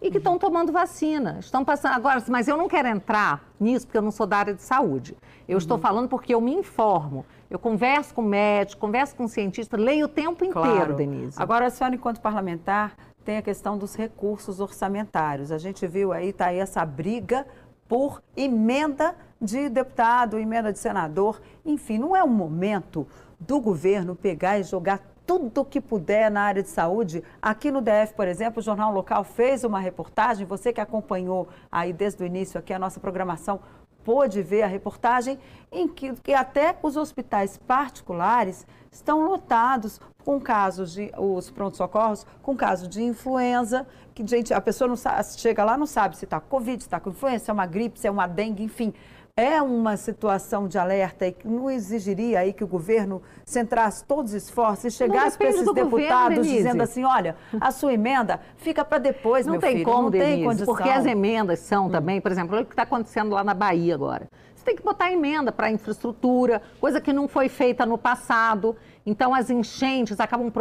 e 0.00 0.10
que 0.10 0.18
estão 0.18 0.38
tomando 0.38 0.72
vacina. 0.72 1.36
Estão 1.40 1.64
passando. 1.64 1.94
Agora, 1.94 2.22
mas 2.28 2.48
eu 2.48 2.56
não 2.56 2.68
quero 2.68 2.88
entrar 2.88 3.44
nisso 3.58 3.86
porque 3.86 3.98
eu 3.98 4.02
não 4.02 4.10
sou 4.10 4.26
da 4.26 4.38
área 4.38 4.54
de 4.54 4.62
saúde. 4.62 5.16
Eu 5.46 5.54
uhum. 5.54 5.58
estou 5.58 5.78
falando 5.78 6.08
porque 6.08 6.34
eu 6.34 6.40
me 6.40 6.54
informo. 6.54 7.24
Eu 7.50 7.58
converso 7.58 8.14
com 8.14 8.22
médico, 8.22 8.80
converso 8.80 9.14
com 9.16 9.26
cientista, 9.26 9.76
leio 9.76 10.06
o 10.06 10.08
tempo 10.08 10.44
inteiro, 10.44 10.70
claro. 10.70 10.94
Denise. 10.94 11.40
Agora, 11.40 11.66
a 11.66 11.70
senhora, 11.70 11.94
enquanto 11.94 12.20
parlamentar, 12.20 12.96
tem 13.24 13.36
a 13.36 13.42
questão 13.42 13.76
dos 13.76 13.94
recursos 13.94 14.60
orçamentários. 14.60 15.52
A 15.52 15.58
gente 15.58 15.86
viu 15.86 16.12
aí, 16.12 16.28
está 16.28 16.46
aí 16.46 16.58
essa 16.58 16.84
briga 16.84 17.46
por 17.88 18.22
emenda 18.36 19.16
de 19.40 19.68
deputado, 19.68 20.38
emenda 20.38 20.72
de 20.72 20.78
senador. 20.78 21.40
Enfim, 21.64 21.98
não 21.98 22.14
é 22.14 22.22
o 22.22 22.28
momento 22.28 23.06
do 23.38 23.60
governo 23.60 24.14
pegar 24.14 24.58
e 24.58 24.62
jogar 24.62 25.00
tudo 25.30 25.64
que 25.64 25.80
puder 25.80 26.28
na 26.28 26.40
área 26.40 26.60
de 26.60 26.68
saúde. 26.68 27.22
Aqui 27.40 27.70
no 27.70 27.80
DF, 27.80 28.14
por 28.16 28.26
exemplo, 28.26 28.58
o 28.58 28.62
Jornal 28.64 28.92
Local 28.92 29.22
fez 29.22 29.62
uma 29.62 29.78
reportagem, 29.78 30.44
você 30.44 30.72
que 30.72 30.80
acompanhou 30.80 31.48
aí 31.70 31.92
desde 31.92 32.20
o 32.20 32.26
início 32.26 32.58
aqui 32.58 32.72
a 32.72 32.80
nossa 32.80 32.98
programação, 32.98 33.60
pôde 34.02 34.42
ver 34.42 34.62
a 34.62 34.66
reportagem 34.66 35.38
em 35.70 35.86
que, 35.86 36.14
que 36.14 36.34
até 36.34 36.76
os 36.82 36.96
hospitais 36.96 37.56
particulares 37.56 38.66
estão 38.90 39.24
lotados 39.24 40.00
com 40.24 40.40
casos 40.40 40.92
de 40.92 41.12
os 41.16 41.48
pronto-socorros, 41.48 42.26
com 42.42 42.56
casos 42.56 42.88
de 42.88 43.00
influenza, 43.00 43.86
que 44.12 44.26
gente, 44.26 44.52
a 44.52 44.60
pessoa 44.60 44.88
não 44.88 44.96
sabe, 44.96 45.24
chega 45.38 45.62
lá 45.62 45.76
não 45.76 45.86
sabe 45.86 46.16
se 46.16 46.24
está 46.24 46.40
covid, 46.40 46.82
se 46.82 46.88
está 46.88 46.98
com 46.98 47.10
influenza, 47.10 47.44
se 47.44 47.50
é 47.52 47.54
uma 47.54 47.66
gripe, 47.66 48.00
se 48.00 48.08
é 48.08 48.10
uma 48.10 48.26
dengue, 48.26 48.64
enfim. 48.64 48.92
É 49.36 49.60
uma 49.62 49.96
situação 49.96 50.68
de 50.68 50.78
alerta 50.78 51.26
e 51.26 51.32
que 51.32 51.46
não 51.46 51.70
exigiria 51.70 52.40
aí 52.40 52.52
que 52.52 52.64
o 52.64 52.66
governo 52.66 53.22
centrasse 53.44 54.04
todos 54.04 54.32
os 54.32 54.42
esforços 54.42 54.86
e 54.86 54.90
chegasse 54.90 55.36
para 55.36 55.48
esses 55.48 55.64
deputados 55.72 56.38
governo, 56.38 56.42
dizendo 56.42 56.82
assim, 56.82 57.04
olha, 57.04 57.36
a 57.60 57.70
sua 57.70 57.92
emenda 57.92 58.40
fica 58.56 58.84
para 58.84 58.98
depois, 58.98 59.46
não 59.46 59.52
meu 59.52 59.60
tem 59.60 59.72
filho. 59.72 59.84
Como, 59.84 60.02
não 60.02 60.10
Denise, 60.10 60.30
tem 60.30 60.44
condição. 60.44 60.74
Porque 60.74 60.88
as 60.88 61.06
emendas 61.06 61.60
são 61.60 61.86
hum. 61.86 61.90
também, 61.90 62.20
por 62.20 62.30
exemplo, 62.30 62.60
o 62.60 62.64
que 62.64 62.72
está 62.72 62.82
acontecendo 62.82 63.34
lá 63.34 63.44
na 63.44 63.54
Bahia 63.54 63.94
agora. 63.94 64.28
Você 64.54 64.64
tem 64.64 64.76
que 64.76 64.82
botar 64.82 65.10
emenda 65.10 65.50
para 65.50 65.70
infraestrutura, 65.70 66.60
coisa 66.78 67.00
que 67.00 67.14
não 67.14 67.26
foi 67.26 67.48
feita 67.48 67.86
no 67.86 67.96
passado. 67.96 68.76
Então, 69.04 69.34
as 69.34 69.50
enchentes 69.50 70.20
acabam 70.20 70.52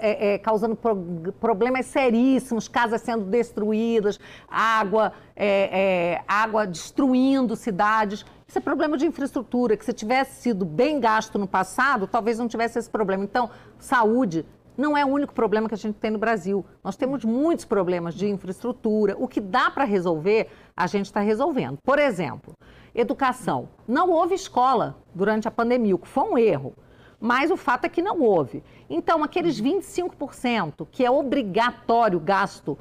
é, 0.00 0.34
é, 0.34 0.38
causando 0.38 0.74
pro 0.74 0.96
problemas 1.40 1.86
seríssimos, 1.86 2.68
casas 2.68 3.00
sendo 3.00 3.24
destruídas, 3.24 4.18
água, 4.48 5.12
é, 5.34 6.16
é, 6.16 6.24
água 6.26 6.66
destruindo 6.66 7.54
cidades. 7.54 8.24
Isso 8.46 8.58
é 8.58 8.60
problema 8.60 8.96
de 8.96 9.06
infraestrutura, 9.06 9.76
que 9.76 9.84
se 9.84 9.92
tivesse 9.92 10.42
sido 10.42 10.64
bem 10.64 11.00
gasto 11.00 11.38
no 11.38 11.46
passado, 11.46 12.06
talvez 12.06 12.38
não 12.38 12.48
tivesse 12.48 12.78
esse 12.78 12.90
problema. 12.90 13.24
Então, 13.24 13.50
saúde 13.78 14.44
não 14.76 14.96
é 14.96 15.04
o 15.04 15.08
único 15.08 15.32
problema 15.32 15.68
que 15.68 15.74
a 15.74 15.78
gente 15.78 15.96
tem 15.96 16.10
no 16.10 16.18
Brasil. 16.18 16.64
Nós 16.84 16.96
temos 16.96 17.24
muitos 17.24 17.64
problemas 17.64 18.14
de 18.14 18.28
infraestrutura. 18.28 19.16
O 19.18 19.26
que 19.26 19.40
dá 19.40 19.70
para 19.70 19.84
resolver, 19.84 20.48
a 20.76 20.86
gente 20.86 21.06
está 21.06 21.20
resolvendo. 21.20 21.78
Por 21.82 21.98
exemplo, 21.98 22.52
educação. 22.94 23.68
Não 23.88 24.10
houve 24.10 24.34
escola 24.34 24.96
durante 25.14 25.48
a 25.48 25.50
pandemia, 25.50 25.94
o 25.94 25.98
que 25.98 26.08
foi 26.08 26.24
um 26.24 26.38
erro. 26.38 26.74
Mas 27.20 27.50
o 27.50 27.56
fato 27.56 27.84
é 27.84 27.88
que 27.88 28.02
não 28.02 28.20
houve. 28.20 28.62
Então, 28.88 29.24
aqueles 29.24 29.60
25% 29.60 30.86
que 30.90 31.04
é 31.04 31.10
obrigatório 31.10 32.20
gasto 32.20 32.78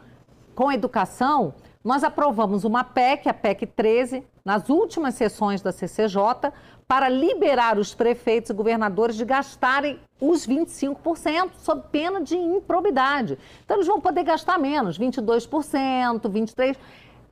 com 0.54 0.71
educação, 0.71 1.54
nós 1.84 2.04
aprovamos 2.04 2.63
uma 2.63 2.84
PEC, 2.84 3.30
a 3.30 3.34
PEC 3.34 3.65
13, 3.67 4.24
nas 4.43 4.69
últimas 4.69 5.15
sessões 5.15 5.62
da 5.62 5.71
CCJ, 5.71 6.52
para 6.88 7.10
liberar 7.10 7.80
os 7.80 7.95
prefeitos 7.95 8.52
e 8.52 8.54
governadores 8.54 9.15
de 9.15 9.26
gastarem 9.26 10.00
os 10.19 10.48
25%, 10.48 11.52
sob 11.58 11.84
pena 11.91 12.21
de 12.21 12.36
improbidade. 12.36 13.38
Então, 13.63 13.78
eles 13.78 13.88
vão 13.88 14.00
poder 14.00 14.24
gastar 14.24 14.58
menos, 14.60 14.98
22%, 15.00 16.21
23%, 16.30 16.78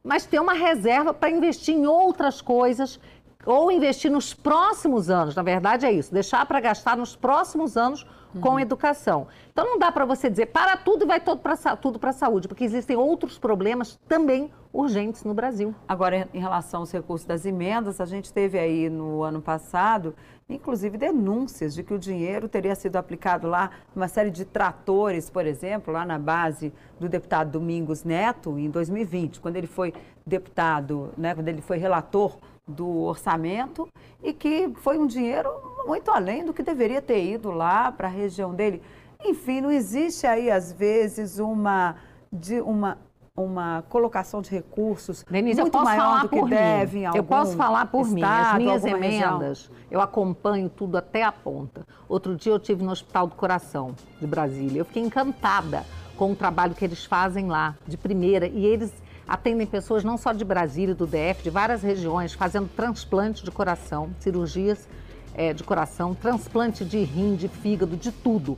mas 0.04 0.26
ter 0.26 0.39
uma 0.39 0.54
reserva 0.54 1.13
para 1.13 1.30
investir 1.30 1.76
em 1.76 1.86
outras 1.86 2.42
coisas 2.42 3.00
ou 3.46 3.72
investir 3.72 4.12
nos 4.12 4.34
próximos 4.34 5.10
anos, 5.10 5.36
na 5.36 5.44
verdade 5.44 5.86
é 5.86 5.92
isso, 5.92 6.14
deixar 6.14 6.46
para 6.46 6.60
gastar 6.60 6.98
nos 6.98 7.16
próximos 7.16 7.78
anos 7.78 8.06
com 8.42 8.52
uhum. 8.52 8.60
educação. 8.60 9.28
Então 9.52 9.66
não 9.66 9.78
dá 9.78 9.92
para 9.92 10.06
você 10.06 10.30
dizer 10.30 10.48
para 10.48 10.76
tudo 10.78 11.04
e 11.04 11.08
vai 11.08 11.20
todo 11.20 11.40
pra, 11.40 11.56
tudo 11.76 12.00
para 12.00 12.10
a 12.10 12.14
saúde, 12.14 12.48
porque 12.48 12.64
existem 12.64 12.96
outros 12.96 13.38
problemas 13.38 14.00
também 14.08 14.52
urgentes 14.72 15.24
no 15.24 15.34
Brasil. 15.34 15.74
Agora, 15.88 16.28
em 16.34 16.40
relação 16.40 16.82
aos 16.82 16.92
recursos 16.92 17.28
das 17.28 17.46
emendas, 17.46 18.02
a 18.02 18.06
gente 18.06 18.34
teve 18.34 18.58
aí 18.58 18.90
no 18.90 19.22
ano 19.22 19.40
passado, 19.40 20.16
inclusive 20.50 20.98
denúncias 20.98 21.76
de 21.76 21.84
que 21.84 21.94
o 21.94 22.00
dinheiro 22.00 22.50
teria 22.50 22.74
sido 22.74 22.96
aplicado 22.96 23.48
lá 23.48 23.70
numa 23.96 24.08
série 24.08 24.32
de 24.32 24.46
tratores, 24.46 25.30
por 25.30 25.46
exemplo, 25.46 25.94
lá 25.94 26.04
na 26.04 26.18
base 26.18 26.74
do 27.00 27.08
deputado 27.08 27.52
Domingos 27.52 28.04
Neto, 28.04 28.58
em 28.58 28.70
2020, 28.70 29.40
quando 29.40 29.58
ele 29.58 29.68
foi 29.68 29.94
deputado, 30.26 31.12
né, 31.16 31.36
quando 31.36 31.50
ele 31.50 31.62
foi 31.62 31.78
relator 31.78 32.38
do 32.67 32.88
orçamento 33.02 33.88
e 34.21 34.34
que 34.34 34.71
foi 34.76 34.97
um 34.97 35.06
dinheiro 35.06 35.49
muito 35.86 36.10
além 36.12 36.45
do 36.45 36.54
que 36.54 36.63
deveria 36.63 37.02
ter 37.02 37.23
ido 37.23 37.52
lá 37.52 37.91
para 37.91 38.08
a 38.08 38.12
região 38.12 38.54
dele. 38.54 38.82
Enfim, 39.26 39.62
não 39.62 39.71
existe 39.71 40.26
aí, 40.26 40.49
às 40.49 40.71
vezes, 40.71 41.39
uma, 41.39 41.95
de, 42.32 42.60
uma, 42.62 42.97
uma 43.36 43.84
colocação 43.89 44.41
de 44.41 44.49
recursos 44.49 45.23
Denise, 45.30 45.62
muito 45.62 45.82
maior 45.82 46.21
do 46.21 46.30
que 46.30 46.41
mim. 46.41 46.49
devem 46.49 47.04
Eu 47.13 47.23
posso 47.23 47.56
falar 47.56 47.86
por 47.88 48.02
estado, 48.06 48.58
mim, 48.58 48.69
as 48.69 48.84
minhas 48.84 48.86
emendas, 48.86 49.67
região. 49.67 49.88
eu 49.89 50.02
acompanho 50.02 50.69
tudo 50.69 50.97
até 50.97 51.23
a 51.23 51.32
ponta. 51.32 51.86
Outro 52.08 52.36
dia 52.36 52.52
eu 52.52 52.60
tive 52.60 52.84
no 52.84 52.91
Hospital 52.91 53.28
do 53.28 53.36
Coração 53.36 53.95
de 54.19 54.28
Brasília. 54.28 54.80
Eu 54.80 54.86
fiquei 54.86 55.04
encantada 55.04 55.86
com 56.17 56.32
o 56.32 56.36
trabalho 56.36 56.76
que 56.76 56.86
eles 56.86 57.06
fazem 57.06 57.47
lá, 57.47 57.76
de 57.88 57.97
primeira, 57.97 58.47
e 58.47 58.65
eles 58.65 58.93
atendem 59.28 59.66
pessoas 59.66 60.04
não 60.04 60.18
só 60.18 60.34
de 60.34 60.44
Brasília, 60.44 60.94
do 60.94 61.06
DF, 61.06 61.44
de 61.44 61.50
várias 61.50 61.82
regiões, 61.82 62.34
fazendo 62.34 62.70
transplante 62.76 63.44
de 63.44 63.52
coração, 63.52 64.10
cirurgias 64.20 64.88
é, 65.36 65.54
de 65.54 65.64
coração, 65.64 66.14
transplante 66.14 66.86
de 66.86 67.00
rim, 67.04 67.36
de 67.36 67.48
fígado, 67.48 67.96
de 67.96 68.12
tudo. 68.12 68.58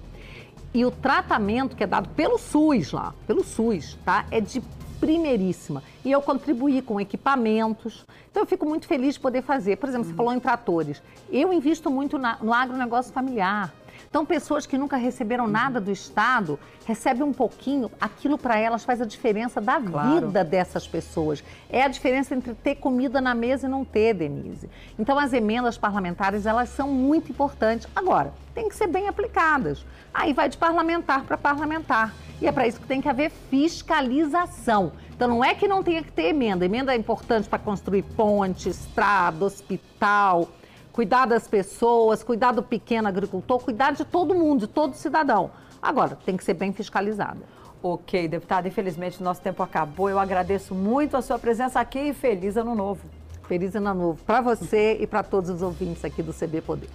E 0.74 0.84
o 0.84 0.92
tratamento 0.92 1.76
que 1.76 1.84
é 1.84 1.88
dado 1.88 2.10
pelo 2.10 2.38
SUS 2.38 2.92
lá, 2.92 3.14
pelo 3.26 3.44
SUS, 3.44 3.98
tá? 4.04 4.26
É 4.30 4.42
de 4.42 4.62
primeiríssima. 5.00 5.84
E 6.04 6.12
eu 6.12 6.22
contribuí 6.22 6.82
com 6.82 7.00
equipamentos. 7.00 8.06
Então 8.30 8.44
eu 8.44 8.48
fico 8.48 8.66
muito 8.66 8.88
feliz 8.88 9.14
de 9.14 9.20
poder 9.20 9.42
fazer. 9.42 9.78
Por 9.78 9.88
exemplo, 9.88 10.08
você 10.08 10.14
falou 10.14 10.34
em 10.34 10.40
tratores. 10.40 11.02
Eu 11.30 11.54
invisto 11.54 11.90
muito 11.90 12.18
na, 12.18 12.38
no 12.42 12.54
agronegócio 12.54 13.14
familiar. 13.14 13.74
Então, 14.10 14.26
pessoas 14.26 14.66
que 14.66 14.78
nunca 14.78 14.98
receberam 14.98 15.48
nada 15.48 15.80
do 15.80 15.92
Estado 15.92 16.60
recebem 16.86 17.24
um 17.24 17.34
pouquinho, 17.34 17.92
aquilo 18.00 18.38
para 18.38 18.58
elas 18.58 18.84
faz 18.84 19.02
a 19.02 19.06
diferença 19.06 19.60
da 19.60 19.80
claro. 19.80 20.28
vida 20.28 20.44
dessas 20.44 20.88
pessoas. 20.88 21.44
É 21.70 21.84
a 21.84 21.88
diferença 21.88 22.34
entre 22.36 22.54
ter 22.54 22.76
comida 22.76 23.20
na 23.20 23.36
mesa 23.36 23.68
e 23.68 23.70
não 23.70 23.84
ter, 23.84 24.14
Denise. 24.14 24.70
Então, 24.98 25.18
as 25.18 25.34
emendas 25.34 25.78
parlamentares, 25.78 26.46
elas 26.46 26.70
são 26.70 26.90
muito 26.90 27.32
importantes. 27.32 27.88
Agora, 27.96 28.34
tem 28.54 28.70
que 28.70 28.76
ser 28.76 28.88
bem 28.88 29.08
aplicadas. 29.08 29.86
Aí 30.14 30.32
vai 30.32 30.48
de 30.48 30.58
parlamentar 30.58 31.24
para 31.24 31.38
parlamentar. 31.38 32.14
E 32.42 32.48
é 32.48 32.52
para 32.52 32.68
isso 32.68 32.80
que 32.80 32.88
tem 32.88 33.02
que 33.02 33.10
haver 33.10 33.32
fiscalização. 33.50 34.94
Então, 35.16 35.28
não 35.28 35.44
é 35.44 35.54
que 35.56 35.68
não 35.68 35.82
tenha 35.82 36.04
que 36.04 36.12
ter 36.12 36.28
emenda. 36.28 36.66
Emenda 36.66 36.94
é 36.94 36.98
importante 36.98 37.48
para 37.48 37.60
construir 37.60 38.04
ponte, 38.04 38.70
estrada, 38.70 39.46
hospital, 39.46 40.50
cuidar 40.96 41.26
das 41.26 41.46
pessoas, 41.46 42.24
cuidar 42.24 42.54
do 42.54 42.64
pequeno 42.64 43.10
agricultor, 43.10 43.60
cuidar 43.60 43.92
de 43.92 44.06
todo 44.06 44.34
mundo, 44.34 44.62
de 44.62 44.68
todo 44.68 44.94
cidadão. 44.94 45.52
Agora, 45.82 46.18
tem 46.26 46.38
que 46.38 46.44
ser 46.46 46.54
bem 46.54 46.72
fiscalizada. 46.72 47.42
Ok, 47.84 48.30
deputada, 48.30 48.70
infelizmente 48.70 49.20
o 49.20 49.24
nosso 49.24 49.42
tempo 49.42 49.62
acabou. 49.62 50.10
Eu 50.10 50.18
agradeço 50.18 50.74
muito 50.74 51.18
a 51.18 51.22
sua 51.22 51.38
presença 51.38 51.82
aqui 51.82 52.00
e 52.00 52.14
feliz 52.14 52.56
ano 52.56 52.74
novo. 52.74 53.02
Feliz 53.44 53.76
ano 53.76 53.94
novo 53.94 54.24
para 54.24 54.40
você 54.40 54.96
e 55.04 55.06
para 55.06 55.22
todos 55.22 55.50
os 55.50 55.62
ouvintes 55.62 56.06
aqui 56.06 56.24
do 56.24 56.34
CB 56.34 56.62
Poder. 56.62 56.90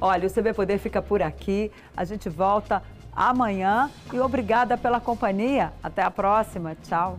Olha, 0.00 0.28
o 0.28 0.30
CB 0.30 0.54
Poder 0.54 0.78
fica 0.78 1.02
por 1.02 1.20
aqui. 1.20 1.72
A 1.96 2.04
gente 2.04 2.28
volta 2.28 2.80
amanhã 3.12 3.90
e 4.12 4.20
obrigada 4.20 4.78
pela 4.78 5.00
companhia. 5.00 5.72
Até 5.82 6.00
a 6.00 6.12
próxima. 6.12 6.76
Tchau. 6.84 7.18